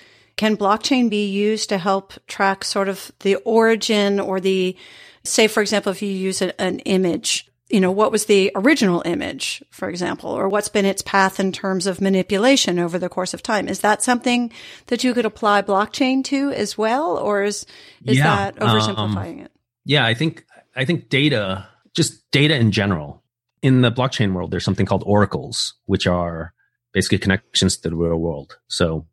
can 0.40 0.56
blockchain 0.56 1.10
be 1.10 1.26
used 1.26 1.68
to 1.68 1.76
help 1.76 2.14
track 2.26 2.64
sort 2.64 2.88
of 2.88 3.12
the 3.20 3.36
origin 3.44 4.18
or 4.18 4.40
the, 4.40 4.74
say, 5.22 5.46
for 5.46 5.60
example, 5.60 5.92
if 5.92 6.00
you 6.00 6.08
use 6.08 6.40
an 6.40 6.78
image, 6.80 7.46
you 7.70 7.80
know, 7.80 7.92
what 7.92 8.12
was 8.12 8.26
the 8.26 8.50
original 8.54 9.02
image, 9.04 9.62
for 9.70 9.88
example, 9.88 10.30
or 10.30 10.48
what's 10.48 10.68
been 10.68 10.84
its 10.84 11.02
path 11.02 11.38
in 11.38 11.52
terms 11.52 11.86
of 11.86 12.00
manipulation 12.00 12.78
over 12.78 12.98
the 12.98 13.08
course 13.08 13.32
of 13.32 13.42
time? 13.42 13.68
Is 13.68 13.80
that 13.80 14.02
something 14.02 14.52
that 14.86 15.04
you 15.04 15.14
could 15.14 15.24
apply 15.24 15.62
blockchain 15.62 16.24
to 16.24 16.50
as 16.50 16.76
well? 16.76 17.16
Or 17.16 17.44
is, 17.44 17.66
is 18.04 18.18
yeah, 18.18 18.24
that 18.24 18.56
oversimplifying 18.56 19.38
um, 19.38 19.40
it? 19.40 19.52
Yeah, 19.84 20.04
I 20.04 20.14
think, 20.14 20.44
I 20.74 20.84
think 20.84 21.08
data, 21.08 21.68
just 21.94 22.30
data 22.30 22.56
in 22.56 22.72
general, 22.72 23.22
in 23.62 23.82
the 23.82 23.92
blockchain 23.92 24.32
world, 24.32 24.50
there's 24.50 24.64
something 24.64 24.86
called 24.86 25.04
oracles, 25.06 25.74
which 25.86 26.06
are 26.06 26.52
basically 26.92 27.18
connections 27.18 27.76
to 27.76 27.90
the 27.90 27.96
real 27.96 28.16
world. 28.16 28.58
So 28.68 29.06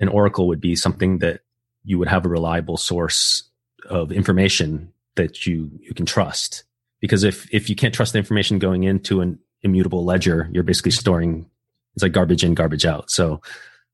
an 0.00 0.08
oracle 0.08 0.48
would 0.48 0.60
be 0.60 0.74
something 0.74 1.18
that 1.18 1.40
you 1.84 1.98
would 1.98 2.08
have 2.08 2.24
a 2.24 2.28
reliable 2.28 2.76
source 2.76 3.44
of 3.88 4.10
information 4.10 4.92
that 5.14 5.46
you 5.46 5.70
you 5.80 5.94
can 5.94 6.06
trust 6.06 6.64
because 7.00 7.24
if 7.24 7.52
if 7.52 7.68
you 7.68 7.76
can't 7.76 7.94
trust 7.94 8.12
the 8.12 8.18
information 8.18 8.58
going 8.58 8.84
into 8.84 9.20
an 9.20 9.38
immutable 9.62 10.04
ledger 10.04 10.48
you're 10.52 10.62
basically 10.62 10.92
storing 10.92 11.50
it's 11.98 12.02
like 12.04 12.12
garbage 12.12 12.44
in 12.44 12.54
garbage 12.54 12.86
out. 12.86 13.10
So 13.10 13.40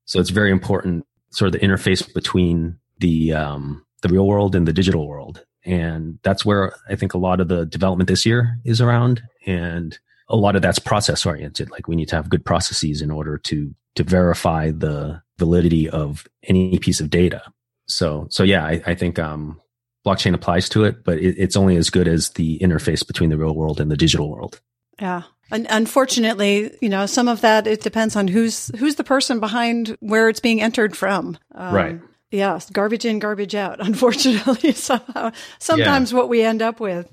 so 0.05 0.19
it's 0.19 0.29
very 0.29 0.51
important 0.51 1.07
sort 1.31 1.47
of 1.47 1.53
the 1.53 1.65
interface 1.65 2.13
between 2.13 2.77
the 2.99 3.33
um 3.33 3.83
the 4.03 4.09
real 4.09 4.27
world 4.27 4.55
and 4.55 4.67
the 4.67 4.73
digital 4.73 5.07
world. 5.07 5.43
And 5.63 6.19
that's 6.21 6.45
where 6.45 6.75
i 6.87 6.95
think 6.95 7.15
a 7.15 7.17
lot 7.17 7.39
of 7.39 7.47
the 7.47 7.65
development 7.65 8.07
this 8.07 8.25
year 8.25 8.59
is 8.63 8.79
around. 8.79 9.23
And 9.47 9.97
a 10.29 10.35
lot 10.35 10.55
of 10.55 10.61
that's 10.61 10.77
process 10.77 11.25
oriented. 11.25 11.71
Like 11.71 11.87
we 11.87 11.95
need 11.95 12.09
to 12.09 12.15
have 12.15 12.29
good 12.29 12.45
processes 12.45 13.01
in 13.01 13.09
order 13.09 13.39
to 13.39 13.73
to 13.95 14.03
verify 14.03 14.69
the 14.69 15.21
validity 15.39 15.89
of 15.89 16.27
any 16.43 16.77
piece 16.77 16.99
of 16.99 17.09
data. 17.09 17.41
So, 17.87 18.27
so 18.29 18.43
yeah, 18.43 18.65
I, 18.65 18.81
I 18.85 18.95
think, 18.95 19.19
um, 19.19 19.61
blockchain 20.05 20.33
applies 20.33 20.69
to 20.69 20.83
it, 20.83 21.03
but 21.03 21.17
it, 21.17 21.35
it's 21.37 21.55
only 21.55 21.75
as 21.75 21.89
good 21.89 22.07
as 22.07 22.29
the 22.31 22.59
interface 22.59 23.05
between 23.05 23.29
the 23.29 23.37
real 23.37 23.55
world 23.55 23.79
and 23.79 23.89
the 23.89 23.97
digital 23.97 24.29
world. 24.29 24.61
Yeah. 24.99 25.23
And 25.51 25.67
unfortunately, 25.69 26.75
you 26.81 26.89
know, 26.89 27.05
some 27.05 27.27
of 27.27 27.41
that, 27.41 27.67
it 27.67 27.81
depends 27.81 28.15
on 28.15 28.27
who's, 28.27 28.71
who's 28.77 28.95
the 28.95 29.03
person 29.03 29.39
behind 29.39 29.97
where 29.99 30.29
it's 30.29 30.39
being 30.39 30.61
entered 30.61 30.95
from. 30.95 31.37
Um, 31.53 31.75
right. 31.75 31.99
Yeah. 32.31 32.59
Garbage 32.71 33.05
in, 33.05 33.19
garbage 33.19 33.55
out. 33.55 33.79
Unfortunately, 33.85 34.71
somehow, 34.73 35.31
sometimes 35.59 36.11
yeah. 36.11 36.17
what 36.17 36.29
we 36.29 36.41
end 36.41 36.61
up 36.61 36.79
with. 36.79 37.09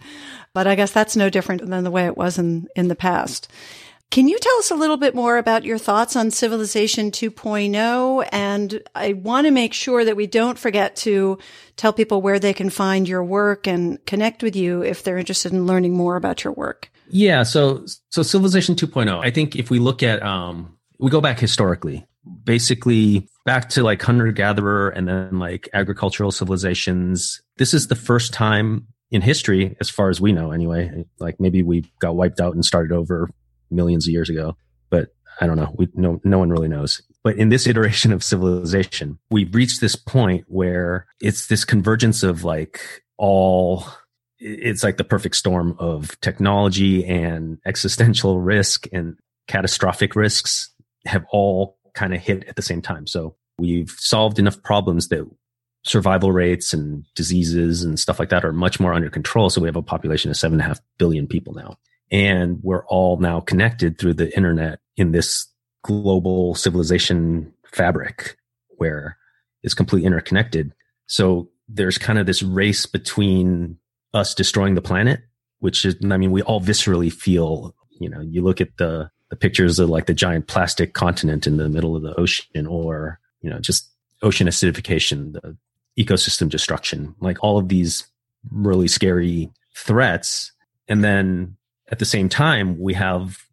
But 0.55 0.67
I 0.67 0.75
guess 0.75 0.93
that's 0.93 1.17
no 1.17 1.31
different 1.31 1.67
than 1.67 1.85
the 1.85 1.91
way 1.91 2.07
it 2.07 2.17
was 2.17 2.39
in, 2.39 2.69
in 2.77 2.89
the 2.89 2.97
past. 2.97 3.51
Can 4.13 4.29
you 4.29 4.39
tell 4.39 4.59
us 4.59 4.71
a 4.71 4.75
little 4.75 4.99
bit 4.99 5.15
more 5.15 5.39
about 5.39 5.65
your 5.65 5.79
thoughts 5.79 6.17
on 6.17 6.31
Civilization 6.31 7.13
2.0? 7.13 8.29
And 8.31 8.83
I 8.95 9.15
want 9.15 9.47
to 9.47 9.51
make 9.51 9.73
sure 9.73 10.05
that 10.05 10.17
we 10.17 10.27
don't 10.27 10.59
forget 10.59 10.97
to 10.97 11.39
tell 11.77 11.95
people 11.95 12.21
where 12.21 12.39
they 12.39 12.53
can 12.53 12.69
find 12.69 13.09
your 13.09 13.25
work 13.25 13.67
and 13.67 14.05
connect 14.05 14.43
with 14.43 14.55
you 14.55 14.83
if 14.83 15.03
they're 15.03 15.17
interested 15.17 15.55
in 15.55 15.65
learning 15.65 15.95
more 15.95 16.17
about 16.17 16.45
your 16.45 16.53
work. 16.53 16.91
Yeah. 17.09 17.43
So, 17.43 17.87
so 18.11 18.23
Civilization 18.23 18.75
2.0, 18.75 19.25
I 19.25 19.31
think 19.31 19.57
if 19.57 19.71
we 19.71 19.79
look 19.79 20.03
at, 20.03 20.23
um, 20.23 20.77
we 20.99 21.11
go 21.11 21.23
back 21.23 21.41
historically, 21.41 22.07
basically 22.45 23.27
back 23.47 23.71
to 23.71 23.83
like 23.83 24.03
hunter 24.03 24.31
gatherer 24.31 24.91
and 24.91 25.09
then 25.09 25.39
like 25.39 25.71
agricultural 25.73 26.33
civilizations. 26.33 27.41
This 27.57 27.73
is 27.73 27.89
the 27.89 27.97
first 27.97 28.35
time 28.35 28.89
in 29.11 29.23
history, 29.23 29.75
as 29.81 29.89
far 29.89 30.11
as 30.11 30.21
we 30.21 30.33
know 30.33 30.53
anyway, 30.53 31.07
like 31.19 31.41
maybe 31.41 31.63
we 31.63 31.91
got 31.99 32.15
wiped 32.15 32.41
out 32.41 32.53
and 32.53 32.63
started 32.63 32.93
over 32.93 33.31
millions 33.73 34.07
of 34.07 34.13
years 34.13 34.31
ago. 34.31 34.57
But 34.91 35.09
I 35.41 35.47
don't 35.47 35.57
know. 35.57 35.75
We 35.77 35.89
no 35.95 36.21
no 36.25 36.39
one 36.39 36.51
really 36.51 36.69
knows. 36.69 37.03
But 37.25 37.37
in 37.37 37.49
this 37.49 37.67
iteration 37.67 38.13
of 38.13 38.25
civilization, 38.25 39.19
we've 39.31 39.55
reached 39.55 39.81
this 39.81 39.97
point 39.97 40.45
where 40.49 41.07
it's 41.21 41.47
this 41.47 41.65
convergence 41.65 42.23
of 42.23 42.45
like 42.45 42.81
all 43.17 43.87
it's 44.39 44.83
like 44.83 44.97
the 44.97 45.05
perfect 45.05 45.37
storm 45.37 45.77
of 45.79 46.21
technology 46.21 47.05
and 47.05 47.59
existential 47.65 48.41
risk 48.41 48.87
and 48.93 49.17
catastrophic 49.47 50.17
risks 50.17 50.71
have 51.07 51.25
all 51.31 51.79
kind 51.95 52.13
of 52.13 52.21
hit 52.21 52.45
at 52.49 52.57
the 52.57 52.63
same 52.63 52.83
time. 52.83 53.07
So 53.07 53.37
we've 53.59 53.91
solved 53.91 54.39
enough 54.39 54.61
problems 54.63 55.09
that 55.09 55.29
survival 55.85 56.33
rates 56.33 56.73
and 56.73 57.05
diseases 57.15 57.83
and 57.83 57.99
stuff 57.99 58.19
like 58.19 58.31
that 58.31 58.45
are 58.45 58.53
much 58.53 58.81
more 58.81 58.95
under 58.95 59.11
control. 59.11 59.51
So 59.51 59.61
we 59.61 59.69
have 59.69 59.77
a 59.77 59.83
population 59.83 60.31
of 60.31 60.37
seven 60.37 60.55
and 60.55 60.63
a 60.63 60.69
half 60.69 60.81
billion 60.99 61.27
people 61.27 61.55
now. 61.55 61.77
And 62.13 62.61
we're 62.63 62.87
all 62.87 63.17
now 63.17 63.41
connected 63.41 63.99
through 63.99 64.15
the 64.15 64.35
internet 64.37 64.79
in 64.97 65.13
this 65.13 65.47
global 65.83 66.55
civilization 66.55 67.53
fabric 67.67 68.37
where 68.77 69.17
it's 69.63 69.75
completely 69.75 70.07
interconnected. 70.07 70.73
So 71.07 71.49
there's 71.69 71.97
kind 71.97 72.19
of 72.19 72.27
this 72.27 72.43
race 72.43 72.85
between 72.85 73.79
us 74.13 74.35
destroying 74.35 74.75
the 74.75 74.83
planet, 74.83 75.21
which 75.61 75.87
is, 75.87 75.97
I 76.05 76.19
mean, 76.19 76.33
we 76.33 76.43
all 76.43 76.61
viscerally 76.61 77.11
feel, 77.11 77.75
you 77.99 78.11
know, 78.11 78.21
you 78.21 78.43
look 78.43 78.61
at 78.61 78.77
the, 78.77 79.11
the 79.31 79.37
pictures 79.37 79.79
of 79.79 79.89
like 79.89 80.07
the 80.07 80.15
giant 80.15 80.49
plastic 80.49 80.93
continent 80.93 81.47
in 81.47 81.57
the 81.57 81.69
middle 81.69 81.97
of 81.97 82.03
the 82.03 82.15
ocean 82.17 82.67
or, 82.67 83.19
you 83.41 83.49
know, 83.49 83.59
just 83.59 83.89
ocean 84.23 84.47
acidification, 84.47 85.33
the 85.33 85.57
ecosystem 85.99 86.51
destruction, 86.51 87.15
like 87.21 87.43
all 87.43 87.57
of 87.57 87.69
these 87.69 88.07
really 88.51 88.89
scary 88.89 89.51
threats. 89.75 90.53
And 90.89 91.03
then 91.03 91.57
at 91.93 91.99
the 91.99 92.05
same 92.07 92.29
time, 92.29 92.81
we 92.81 92.95
have 92.95 93.45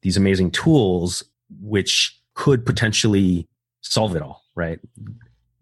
these 0.00 0.16
amazing 0.16 0.50
tools 0.50 1.22
which 1.60 2.18
could 2.34 2.64
potentially 2.64 3.46
solve 3.82 4.16
it 4.16 4.22
all, 4.22 4.42
right? 4.56 4.80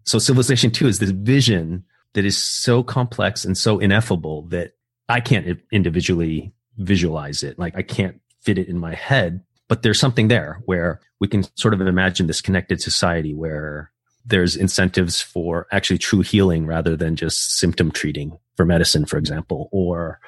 So 0.05 0.17
civilization 0.17 0.71
two 0.71 0.87
is 0.87 0.99
this 0.99 1.11
vision 1.11 1.83
that 2.13 2.25
is 2.25 2.41
so 2.41 2.83
complex 2.83 3.45
and 3.45 3.57
so 3.57 3.79
ineffable 3.79 4.43
that 4.43 4.71
I 5.09 5.19
can't 5.19 5.59
individually 5.71 6.53
visualize 6.77 7.43
it. 7.43 7.59
Like 7.59 7.75
I 7.75 7.81
can't 7.81 8.19
fit 8.39 8.57
it 8.57 8.69
in 8.69 8.77
my 8.77 8.95
head, 8.95 9.43
but 9.67 9.83
there's 9.83 9.99
something 9.99 10.29
there 10.29 10.61
where 10.65 11.01
we 11.19 11.27
can 11.27 11.43
sort 11.57 11.73
of 11.73 11.81
imagine 11.81 12.27
this 12.27 12.41
connected 12.41 12.81
society 12.81 13.33
where 13.33 13.91
there's 14.25 14.55
incentives 14.55 15.19
for 15.19 15.67
actually 15.71 15.97
true 15.97 16.21
healing 16.21 16.65
rather 16.65 16.95
than 16.95 17.15
just 17.15 17.57
symptom 17.57 17.91
treating 17.91 18.37
for 18.55 18.65
medicine, 18.65 19.05
for 19.05 19.17
example, 19.17 19.67
or 19.71 20.19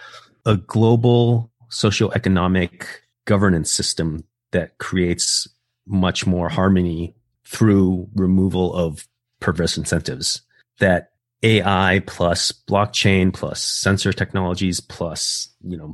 a 0.45 0.57
global 0.57 1.51
socioeconomic 1.73 2.85
governance 3.25 3.71
system 3.71 4.23
that 4.51 4.77
creates 4.77 5.47
much 5.87 6.25
more 6.25 6.49
harmony 6.49 7.15
through 7.45 8.07
removal 8.15 8.73
of 8.73 9.07
perverse 9.39 9.77
incentives 9.77 10.41
that 10.79 11.09
AI 11.43 12.01
plus 12.07 12.51
blockchain 12.51 13.33
plus 13.33 13.61
sensor 13.61 14.13
technologies 14.13 14.79
plus, 14.79 15.49
you 15.61 15.77
know, 15.77 15.93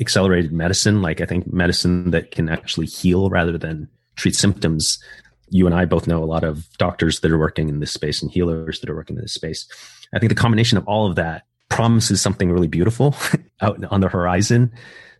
accelerated 0.00 0.52
medicine, 0.52 1.02
like 1.02 1.20
I 1.20 1.26
think 1.26 1.52
medicine 1.52 2.10
that 2.12 2.30
can 2.30 2.48
actually 2.48 2.86
heal 2.86 3.28
rather 3.28 3.58
than 3.58 3.88
treat 4.16 4.34
symptoms. 4.34 4.98
You 5.48 5.66
and 5.66 5.74
I 5.74 5.84
both 5.84 6.06
know 6.06 6.22
a 6.22 6.26
lot 6.26 6.44
of 6.44 6.66
doctors 6.78 7.20
that 7.20 7.30
are 7.30 7.38
working 7.38 7.68
in 7.68 7.80
this 7.80 7.92
space 7.92 8.22
and 8.22 8.30
healers 8.30 8.80
that 8.80 8.90
are 8.90 8.96
working 8.96 9.16
in 9.16 9.22
this 9.22 9.34
space. 9.34 9.66
I 10.14 10.18
think 10.18 10.30
the 10.30 10.40
combination 10.40 10.78
of 10.78 10.86
all 10.86 11.08
of 11.08 11.16
that 11.16 11.42
promises 11.68 12.22
something 12.22 12.50
really 12.50 12.68
beautiful 12.68 13.14
out 13.60 13.82
on 13.84 14.00
the 14.00 14.08
horizon. 14.08 14.72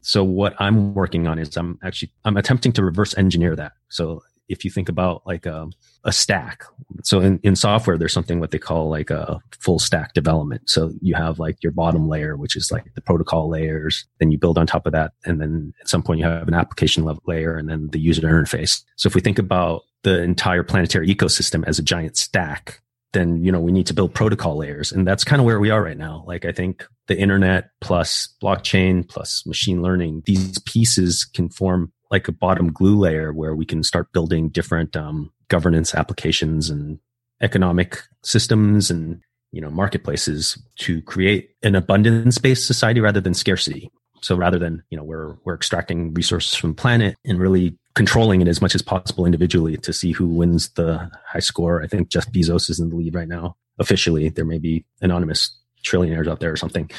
So 0.07 0.23
what 0.23 0.55
I'm 0.61 0.95
working 0.95 1.27
on 1.27 1.37
is 1.40 1.57
I'm 1.57 1.81
actually 1.83 2.12
I'm 2.25 2.37
attempting 2.37 2.71
to 2.73 2.85
reverse 2.85 3.19
engineer 3.19 3.57
that. 3.57 3.73
So 3.88 4.23
if 4.49 4.64
you 4.64 4.71
think 4.71 4.88
about 4.88 5.27
like 5.27 5.47
a, 5.47 5.69
a 6.05 6.12
stack. 6.12 6.62
So 7.03 7.21
in, 7.21 7.40
in 7.42 7.57
software, 7.57 7.99
there's 7.99 8.12
something 8.12 8.38
what 8.38 8.53
they 8.53 8.59
call 8.61 8.88
like 8.88 9.11
a 9.11 9.40
full 9.59 9.81
stack 9.81 10.14
development. 10.14 10.71
So 10.71 10.92
you 11.03 11.16
have 11.16 11.40
like 11.40 11.61
your 11.61 11.73
bottom 11.73 12.09
layer, 12.09 12.37
which 12.37 12.55
is 12.55 12.71
like 12.71 12.85
the 12.95 13.01
protocol 13.01 13.49
layers. 13.51 14.07
Then 14.21 14.31
you 14.31 14.38
build 14.38 14.59
on 14.59 14.69
top 14.69 14.87
of 14.87 14.92
that. 14.92 15.11
And 15.25 15.40
then 15.40 15.75
at 15.81 15.88
some 15.88 16.05
point 16.05 16.21
you 16.21 16.27
have 16.27 16.47
an 16.47 16.55
application 16.55 17.05
level 17.05 17.25
layer 17.27 17.57
and 17.57 17.69
then 17.69 17.88
the 17.88 17.99
user 17.99 18.23
interface. 18.23 18.85
So 18.95 19.09
if 19.09 19.16
we 19.16 19.21
think 19.21 19.40
about 19.40 19.83
the 20.05 20.23
entire 20.23 20.62
planetary 20.62 21.12
ecosystem 21.12 21.66
as 21.66 21.81
a 21.81 21.83
giant 21.83 22.16
stack, 22.16 22.81
then 23.12 23.42
you 23.42 23.51
know 23.53 23.61
we 23.61 23.73
need 23.73 23.87
to 23.87 23.95
build 23.95 24.14
protocol 24.14 24.57
layers. 24.57 24.92
And 24.92 25.07
that's 25.07 25.25
kind 25.25 25.40
of 25.40 25.47
where 25.47 25.61
we 25.61 25.71
are 25.71 25.83
right 25.83 25.97
now. 25.97 26.25
Like 26.27 26.45
i 26.45 26.53
think 26.53 26.87
the 27.07 27.19
internet 27.19 27.71
plus 27.81 28.29
blockchain 28.42 29.09
plus 29.09 29.45
machine 29.47 29.83
learning 29.83 30.23
these 30.27 30.59
pieces 30.61 31.25
can 31.25 31.49
form 31.49 31.92
like 32.11 32.29
a 32.29 32.33
bottom 32.33 32.73
glue 32.73 32.99
layer 32.99 33.33
where 33.33 33.55
we 33.55 33.64
can 33.64 33.83
start 33.83 34.12
building 34.12 34.49
different 34.49 34.97
um, 34.97 35.33
governance 35.49 35.95
applications 35.95 36.71
and 36.71 36.99
economic 37.42 38.01
systems 38.23 38.90
and 38.90 39.21
you 39.53 39.61
know 39.61 39.71
marketplaces 39.71 40.59
to 40.77 41.03
create 41.03 41.51
an 41.62 41.75
abundance 41.75 42.38
based 42.38 42.66
society 42.66 43.01
rather 43.01 43.21
than 43.21 43.35
scarcity. 43.35 43.90
So 44.23 44.35
rather 44.35 44.59
than 44.59 44.83
you 44.90 44.97
know 44.97 45.05
we're 45.05 45.37
we're 45.45 45.55
extracting 45.55 46.14
resources 46.14 46.55
from 46.55 46.75
planet 46.75 47.16
and 47.25 47.38
really 47.38 47.77
controlling 47.96 48.40
it 48.40 48.48
as 48.48 48.62
much 48.62 48.74
as 48.74 48.82
possible 48.82 49.26
individually 49.26 49.76
to 49.76 49.92
see 49.92 50.12
who 50.12 50.26
wins 50.26 50.68
the 50.70 51.11
high 51.26 51.40
score 51.40 51.82
i 51.82 51.87
think 51.87 52.09
jeff 52.09 52.30
bezos 52.30 52.70
is 52.70 52.78
in 52.78 52.90
the 52.90 52.96
lead 52.96 53.14
right 53.14 53.28
now 53.28 53.56
officially 53.78 54.28
there 54.28 54.44
may 54.44 54.59
be 54.59 54.85
anonymous 55.00 55.59
trillionaires 55.87 56.28
out 56.28 56.40
there 56.40 56.52
or 56.52 56.56
something. 56.56 56.90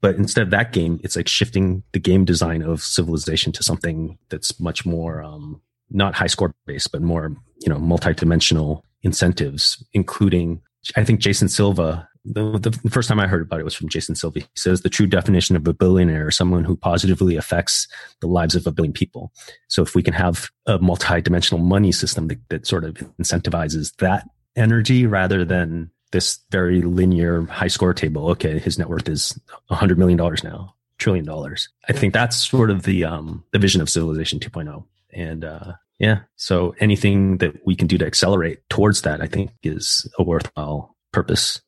But 0.00 0.16
instead 0.16 0.42
of 0.42 0.50
that 0.50 0.72
game, 0.72 1.00
it's 1.02 1.16
like 1.16 1.28
shifting 1.28 1.82
the 1.92 1.98
game 1.98 2.24
design 2.24 2.62
of 2.62 2.80
civilization 2.80 3.52
to 3.52 3.62
something 3.62 4.18
that's 4.28 4.58
much 4.60 4.86
more 4.86 5.22
um, 5.22 5.60
not 5.90 6.14
high 6.14 6.28
score 6.28 6.54
based, 6.66 6.92
but 6.92 7.02
more 7.02 7.36
you 7.60 7.68
know 7.68 7.78
multi-dimensional 7.78 8.84
incentives, 9.02 9.84
including 9.92 10.62
I 10.96 11.04
think 11.04 11.20
Jason 11.20 11.48
Silva. 11.48 12.08
The, 12.28 12.58
the 12.82 12.90
first 12.90 13.08
time 13.08 13.20
I 13.20 13.26
heard 13.26 13.42
about 13.42 13.60
it 13.60 13.64
was 13.64 13.74
from 13.74 13.88
Jason 13.88 14.14
Silva. 14.14 14.40
He 14.40 14.46
says 14.56 14.82
the 14.82 14.88
true 14.88 15.06
definition 15.06 15.54
of 15.56 15.66
a 15.68 15.72
billionaire 15.72 16.28
is 16.28 16.36
someone 16.36 16.64
who 16.64 16.76
positively 16.76 17.36
affects 17.36 17.86
the 18.20 18.26
lives 18.26 18.54
of 18.54 18.66
a 18.66 18.72
billion 18.72 18.92
people. 18.92 19.32
So 19.68 19.82
if 19.82 19.94
we 19.94 20.02
can 20.02 20.14
have 20.14 20.50
a 20.66 20.78
multi-dimensional 20.78 21.62
money 21.62 21.92
system 21.92 22.28
that, 22.28 22.38
that 22.48 22.66
sort 22.66 22.84
of 22.84 22.94
incentivizes 23.20 23.94
that 23.96 24.28
energy 24.56 25.06
rather 25.06 25.44
than 25.44 25.90
this 26.12 26.38
very 26.50 26.82
linear 26.82 27.44
high 27.46 27.68
score 27.68 27.94
table. 27.94 28.30
Okay, 28.30 28.58
his 28.58 28.78
net 28.78 28.88
worth 28.88 29.08
is 29.08 29.38
hundred 29.70 29.98
million 29.98 30.16
dollars 30.16 30.42
now, 30.42 30.74
trillion 30.98 31.24
dollars. 31.24 31.68
I 31.88 31.92
think 31.92 32.12
that's 32.12 32.36
sort 32.36 32.70
of 32.70 32.84
the 32.84 33.04
um, 33.04 33.44
the 33.52 33.58
vision 33.58 33.80
of 33.80 33.90
Civilization 33.90 34.38
2.0. 34.38 34.84
And 35.12 35.44
uh, 35.44 35.74
yeah, 35.98 36.20
so 36.36 36.74
anything 36.80 37.38
that 37.38 37.54
we 37.66 37.74
can 37.74 37.86
do 37.86 37.98
to 37.98 38.06
accelerate 38.06 38.60
towards 38.68 39.02
that, 39.02 39.20
I 39.20 39.26
think, 39.26 39.50
is 39.62 40.10
a 40.18 40.22
worthwhile 40.22 40.96
purpose. 41.12 41.60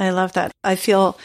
I 0.00 0.10
love 0.10 0.32
that. 0.32 0.50
I 0.64 0.74
feel 0.74 1.16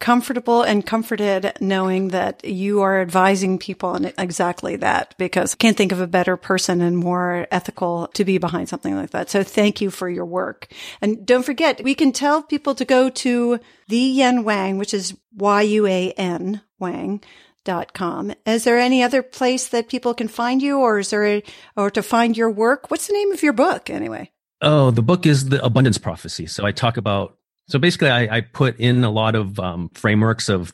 comfortable 0.00 0.62
and 0.62 0.86
comforted 0.86 1.52
knowing 1.60 2.08
that 2.08 2.44
you 2.44 2.82
are 2.82 3.00
advising 3.00 3.58
people 3.58 3.90
on 3.90 4.12
exactly 4.16 4.76
that 4.76 5.14
because 5.18 5.54
I 5.54 5.56
can't 5.56 5.76
think 5.76 5.90
of 5.90 6.00
a 6.00 6.06
better 6.06 6.36
person 6.36 6.80
and 6.80 6.96
more 6.96 7.48
ethical 7.50 8.08
to 8.14 8.24
be 8.24 8.38
behind 8.38 8.68
something 8.68 8.94
like 8.94 9.10
that. 9.10 9.28
So 9.28 9.42
thank 9.42 9.80
you 9.80 9.90
for 9.90 10.08
your 10.08 10.24
work. 10.24 10.68
And 11.00 11.26
don't 11.26 11.42
forget, 11.42 11.82
we 11.82 11.94
can 11.94 12.12
tell 12.12 12.42
people 12.42 12.74
to 12.76 12.84
go 12.84 13.10
to 13.10 13.58
the 13.88 13.96
Yuan 13.96 14.44
Wang, 14.44 14.78
which 14.78 14.94
is 14.94 15.16
Y-U-A-N 15.36 16.60
Wang 16.78 17.22
dot 17.64 17.92
com. 17.92 18.32
Is 18.46 18.64
there 18.64 18.78
any 18.78 19.02
other 19.02 19.22
place 19.22 19.68
that 19.68 19.88
people 19.88 20.14
can 20.14 20.28
find 20.28 20.62
you 20.62 20.78
or 20.78 21.00
is 21.00 21.10
there 21.10 21.26
a, 21.26 21.42
or 21.76 21.90
to 21.90 22.02
find 22.02 22.36
your 22.36 22.50
work? 22.50 22.90
What's 22.90 23.08
the 23.08 23.14
name 23.14 23.32
of 23.32 23.42
your 23.42 23.52
book 23.52 23.90
anyway? 23.90 24.30
Oh, 24.60 24.90
the 24.90 25.02
book 25.02 25.26
is 25.26 25.48
the 25.48 25.64
abundance 25.64 25.98
prophecy. 25.98 26.46
So 26.46 26.64
I 26.64 26.72
talk 26.72 26.96
about 26.96 27.37
so 27.68 27.78
basically, 27.78 28.10
I, 28.10 28.38
I 28.38 28.40
put 28.40 28.80
in 28.80 29.04
a 29.04 29.10
lot 29.10 29.34
of 29.34 29.60
um, 29.60 29.90
frameworks 29.94 30.48
of 30.48 30.72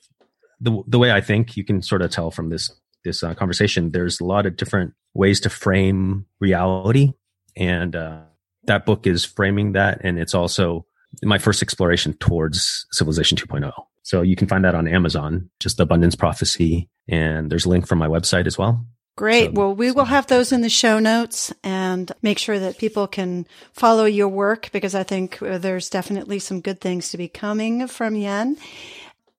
the 0.60 0.82
the 0.86 0.98
way 0.98 1.10
I 1.10 1.20
think. 1.20 1.56
You 1.56 1.64
can 1.64 1.82
sort 1.82 2.02
of 2.02 2.10
tell 2.10 2.30
from 2.30 2.50
this 2.50 2.70
this 3.04 3.22
uh, 3.22 3.34
conversation. 3.34 3.90
There's 3.90 4.20
a 4.20 4.24
lot 4.24 4.46
of 4.46 4.56
different 4.56 4.94
ways 5.12 5.40
to 5.40 5.50
frame 5.50 6.26
reality, 6.40 7.12
and 7.56 7.96
uh, 7.96 8.20
that 8.64 8.86
book 8.86 9.06
is 9.06 9.24
framing 9.24 9.72
that, 9.72 10.00
and 10.04 10.18
it's 10.18 10.34
also 10.34 10.86
my 11.22 11.38
first 11.38 11.62
exploration 11.62 12.14
towards 12.14 12.86
Civilization 12.90 13.38
2.0. 13.38 13.72
So 14.02 14.22
you 14.22 14.36
can 14.36 14.48
find 14.48 14.64
that 14.64 14.74
on 14.74 14.88
Amazon, 14.88 15.50
just 15.60 15.80
Abundance 15.80 16.14
Prophecy, 16.14 16.88
and 17.08 17.50
there's 17.50 17.64
a 17.64 17.68
link 17.68 17.86
from 17.86 17.98
my 17.98 18.08
website 18.08 18.46
as 18.46 18.56
well. 18.56 18.86
Great. 19.16 19.46
So, 19.46 19.52
well, 19.52 19.74
we 19.74 19.92
will 19.92 20.06
have 20.06 20.26
those 20.26 20.50
in 20.50 20.62
the 20.62 20.68
show 20.68 20.98
notes 20.98 21.52
and 21.62 22.10
make 22.20 22.38
sure 22.38 22.58
that 22.58 22.78
people 22.78 23.06
can 23.06 23.46
follow 23.72 24.06
your 24.06 24.28
work 24.28 24.70
because 24.72 24.94
I 24.94 25.04
think 25.04 25.40
uh, 25.40 25.58
there's 25.58 25.88
definitely 25.88 26.40
some 26.40 26.60
good 26.60 26.80
things 26.80 27.10
to 27.10 27.16
be 27.16 27.28
coming 27.28 27.86
from 27.86 28.16
Yuan. 28.16 28.56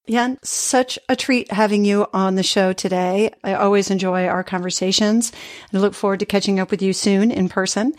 Yuan, 0.07 0.37
such 0.43 0.99
a 1.09 1.15
treat 1.15 1.51
having 1.51 1.83
you 1.83 2.07
on 2.13 2.35
the 2.35 2.43
show 2.43 2.71
today. 2.71 3.31
I 3.43 3.55
always 3.55 3.91
enjoy 3.91 4.27
our 4.27 4.43
conversations 4.43 5.33
and 5.71 5.81
look 5.81 5.93
forward 5.93 6.19
to 6.19 6.25
catching 6.25 6.59
up 6.59 6.71
with 6.71 6.81
you 6.81 6.93
soon 6.93 7.31
in 7.31 7.49
person. 7.49 7.93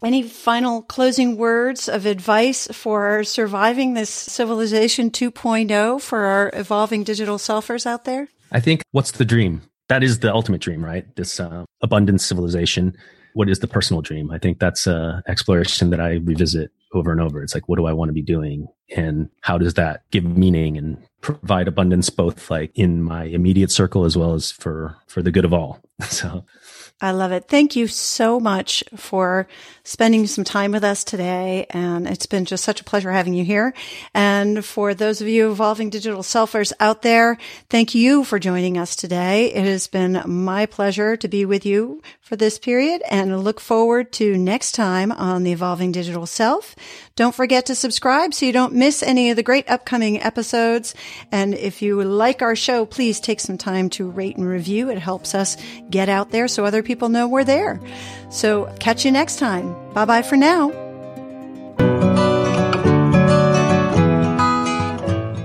Any 0.00 0.22
final 0.22 0.82
closing 0.82 1.36
words 1.36 1.88
of 1.88 2.06
advice 2.06 2.68
for 2.68 3.24
surviving 3.24 3.94
this 3.94 4.10
civilization 4.10 5.10
2.0 5.10 6.00
for 6.00 6.20
our 6.20 6.50
evolving 6.54 7.02
digital 7.02 7.36
selfers 7.36 7.84
out 7.84 8.04
there? 8.04 8.28
I 8.52 8.60
think 8.60 8.82
what's 8.92 9.10
the 9.10 9.24
dream? 9.24 9.67
That 9.88 10.02
is 10.02 10.20
the 10.20 10.32
ultimate 10.32 10.60
dream, 10.60 10.84
right? 10.84 11.04
This 11.16 11.40
uh, 11.40 11.64
abundance 11.82 12.24
civilization. 12.24 12.96
What 13.34 13.48
is 13.48 13.58
the 13.60 13.68
personal 13.68 14.02
dream? 14.02 14.30
I 14.30 14.38
think 14.38 14.58
that's 14.58 14.86
a 14.86 15.22
exploration 15.28 15.90
that 15.90 16.00
I 16.00 16.14
revisit 16.14 16.70
over 16.92 17.12
and 17.12 17.20
over. 17.20 17.42
It's 17.42 17.54
like, 17.54 17.68
what 17.68 17.76
do 17.76 17.86
I 17.86 17.92
want 17.92 18.08
to 18.08 18.14
be 18.14 18.22
doing? 18.22 18.66
And 18.96 19.28
how 19.42 19.58
does 19.58 19.74
that 19.74 20.02
give 20.10 20.24
meaning 20.24 20.76
and 20.76 20.98
provide 21.20 21.68
abundance 21.68 22.10
both 22.10 22.50
like 22.50 22.70
in 22.74 23.02
my 23.02 23.24
immediate 23.24 23.70
circle 23.70 24.04
as 24.04 24.16
well 24.16 24.34
as 24.34 24.50
for, 24.50 24.96
for 25.06 25.22
the 25.22 25.30
good 25.30 25.44
of 25.44 25.52
all? 25.52 25.80
So 26.08 26.44
I 27.00 27.12
love 27.12 27.30
it. 27.30 27.46
Thank 27.46 27.76
you 27.76 27.86
so 27.86 28.40
much 28.40 28.82
for 28.96 29.46
spending 29.84 30.26
some 30.26 30.42
time 30.42 30.72
with 30.72 30.82
us 30.82 31.04
today. 31.04 31.66
And 31.70 32.08
it's 32.08 32.26
been 32.26 32.44
just 32.44 32.64
such 32.64 32.80
a 32.80 32.84
pleasure 32.84 33.12
having 33.12 33.34
you 33.34 33.44
here. 33.44 33.72
And 34.14 34.64
for 34.64 34.94
those 34.94 35.20
of 35.20 35.28
you 35.28 35.52
evolving 35.52 35.90
digital 35.90 36.22
selfers 36.22 36.72
out 36.80 37.02
there, 37.02 37.38
thank 37.70 37.94
you 37.94 38.24
for 38.24 38.40
joining 38.40 38.76
us 38.76 38.96
today. 38.96 39.52
It 39.54 39.64
has 39.64 39.86
been 39.86 40.22
my 40.26 40.66
pleasure 40.66 41.16
to 41.16 41.28
be 41.28 41.44
with 41.44 41.64
you 41.64 42.02
for 42.20 42.34
this 42.34 42.58
period 42.58 43.00
and 43.08 43.44
look 43.44 43.60
forward 43.60 44.10
to 44.14 44.36
next 44.36 44.72
time 44.72 45.12
on 45.12 45.44
the 45.44 45.52
evolving 45.52 45.92
digital 45.92 46.26
self. 46.26 46.74
Don't 47.18 47.34
forget 47.34 47.66
to 47.66 47.74
subscribe 47.74 48.32
so 48.32 48.46
you 48.46 48.52
don't 48.52 48.74
miss 48.74 49.02
any 49.02 49.30
of 49.30 49.36
the 49.36 49.42
great 49.42 49.68
upcoming 49.68 50.22
episodes. 50.22 50.94
And 51.32 51.52
if 51.52 51.82
you 51.82 52.00
like 52.04 52.42
our 52.42 52.54
show, 52.54 52.86
please 52.86 53.18
take 53.18 53.40
some 53.40 53.58
time 53.58 53.90
to 53.90 54.08
rate 54.08 54.36
and 54.36 54.46
review. 54.46 54.88
It 54.88 55.00
helps 55.00 55.34
us 55.34 55.56
get 55.90 56.08
out 56.08 56.30
there 56.30 56.46
so 56.46 56.64
other 56.64 56.80
people 56.80 57.08
know 57.08 57.26
we're 57.26 57.42
there. 57.42 57.80
So 58.30 58.72
catch 58.78 59.04
you 59.04 59.10
next 59.10 59.40
time. 59.40 59.74
Bye 59.94 60.04
bye 60.04 60.22
for 60.22 60.36
now. 60.36 60.70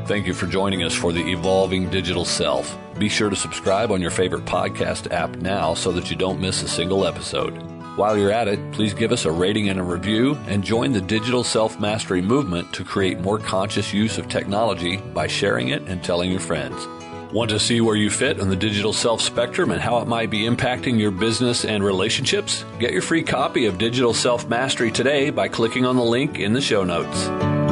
Thank 0.05 0.27
you 0.27 0.35
for 0.35 0.45
joining 0.45 0.83
us 0.83 0.93
for 0.93 1.11
the 1.11 1.27
Evolving 1.27 1.89
Digital 1.89 2.23
Self. 2.23 2.77
Be 2.99 3.09
sure 3.09 3.31
to 3.31 3.35
subscribe 3.35 3.91
on 3.91 3.99
your 3.99 4.11
favorite 4.11 4.45
podcast 4.45 5.11
app 5.11 5.37
now 5.37 5.73
so 5.73 5.91
that 5.93 6.11
you 6.11 6.15
don't 6.15 6.39
miss 6.39 6.61
a 6.61 6.67
single 6.67 7.07
episode. 7.07 7.72
While 7.95 8.17
you're 8.17 8.31
at 8.31 8.47
it, 8.47 8.71
please 8.71 8.95
give 8.95 9.11
us 9.11 9.25
a 9.25 9.31
rating 9.31 9.69
and 9.69 9.79
a 9.79 9.83
review 9.83 10.35
and 10.47 10.63
join 10.63 10.93
the 10.93 11.01
digital 11.01 11.43
self 11.43 11.79
mastery 11.79 12.23
movement 12.23 12.73
to 12.73 12.83
create 12.83 13.19
more 13.19 13.37
conscious 13.37 13.93
use 13.93 14.17
of 14.17 14.27
technology 14.27 14.97
by 14.97 15.27
sharing 15.27 15.67
it 15.67 15.83
and 15.83 16.03
telling 16.03 16.31
your 16.31 16.39
friends. 16.39 16.87
Want 17.31 17.51
to 17.51 17.59
see 17.59 17.81
where 17.81 17.95
you 17.95 18.09
fit 18.09 18.39
on 18.39 18.49
the 18.49 18.55
digital 18.55 18.93
self 18.93 19.21
spectrum 19.21 19.69
and 19.69 19.79
how 19.79 19.99
it 19.99 20.07
might 20.07 20.31
be 20.31 20.41
impacting 20.41 20.99
your 20.99 21.11
business 21.11 21.65
and 21.65 21.83
relationships? 21.83 22.65
Get 22.79 22.93
your 22.93 23.03
free 23.03 23.21
copy 23.21 23.67
of 23.67 23.77
Digital 23.77 24.13
Self 24.15 24.49
Mastery 24.49 24.91
today 24.91 25.29
by 25.29 25.47
clicking 25.47 25.85
on 25.85 25.95
the 25.95 26.03
link 26.03 26.39
in 26.39 26.53
the 26.53 26.61
show 26.61 26.83
notes. 26.83 27.62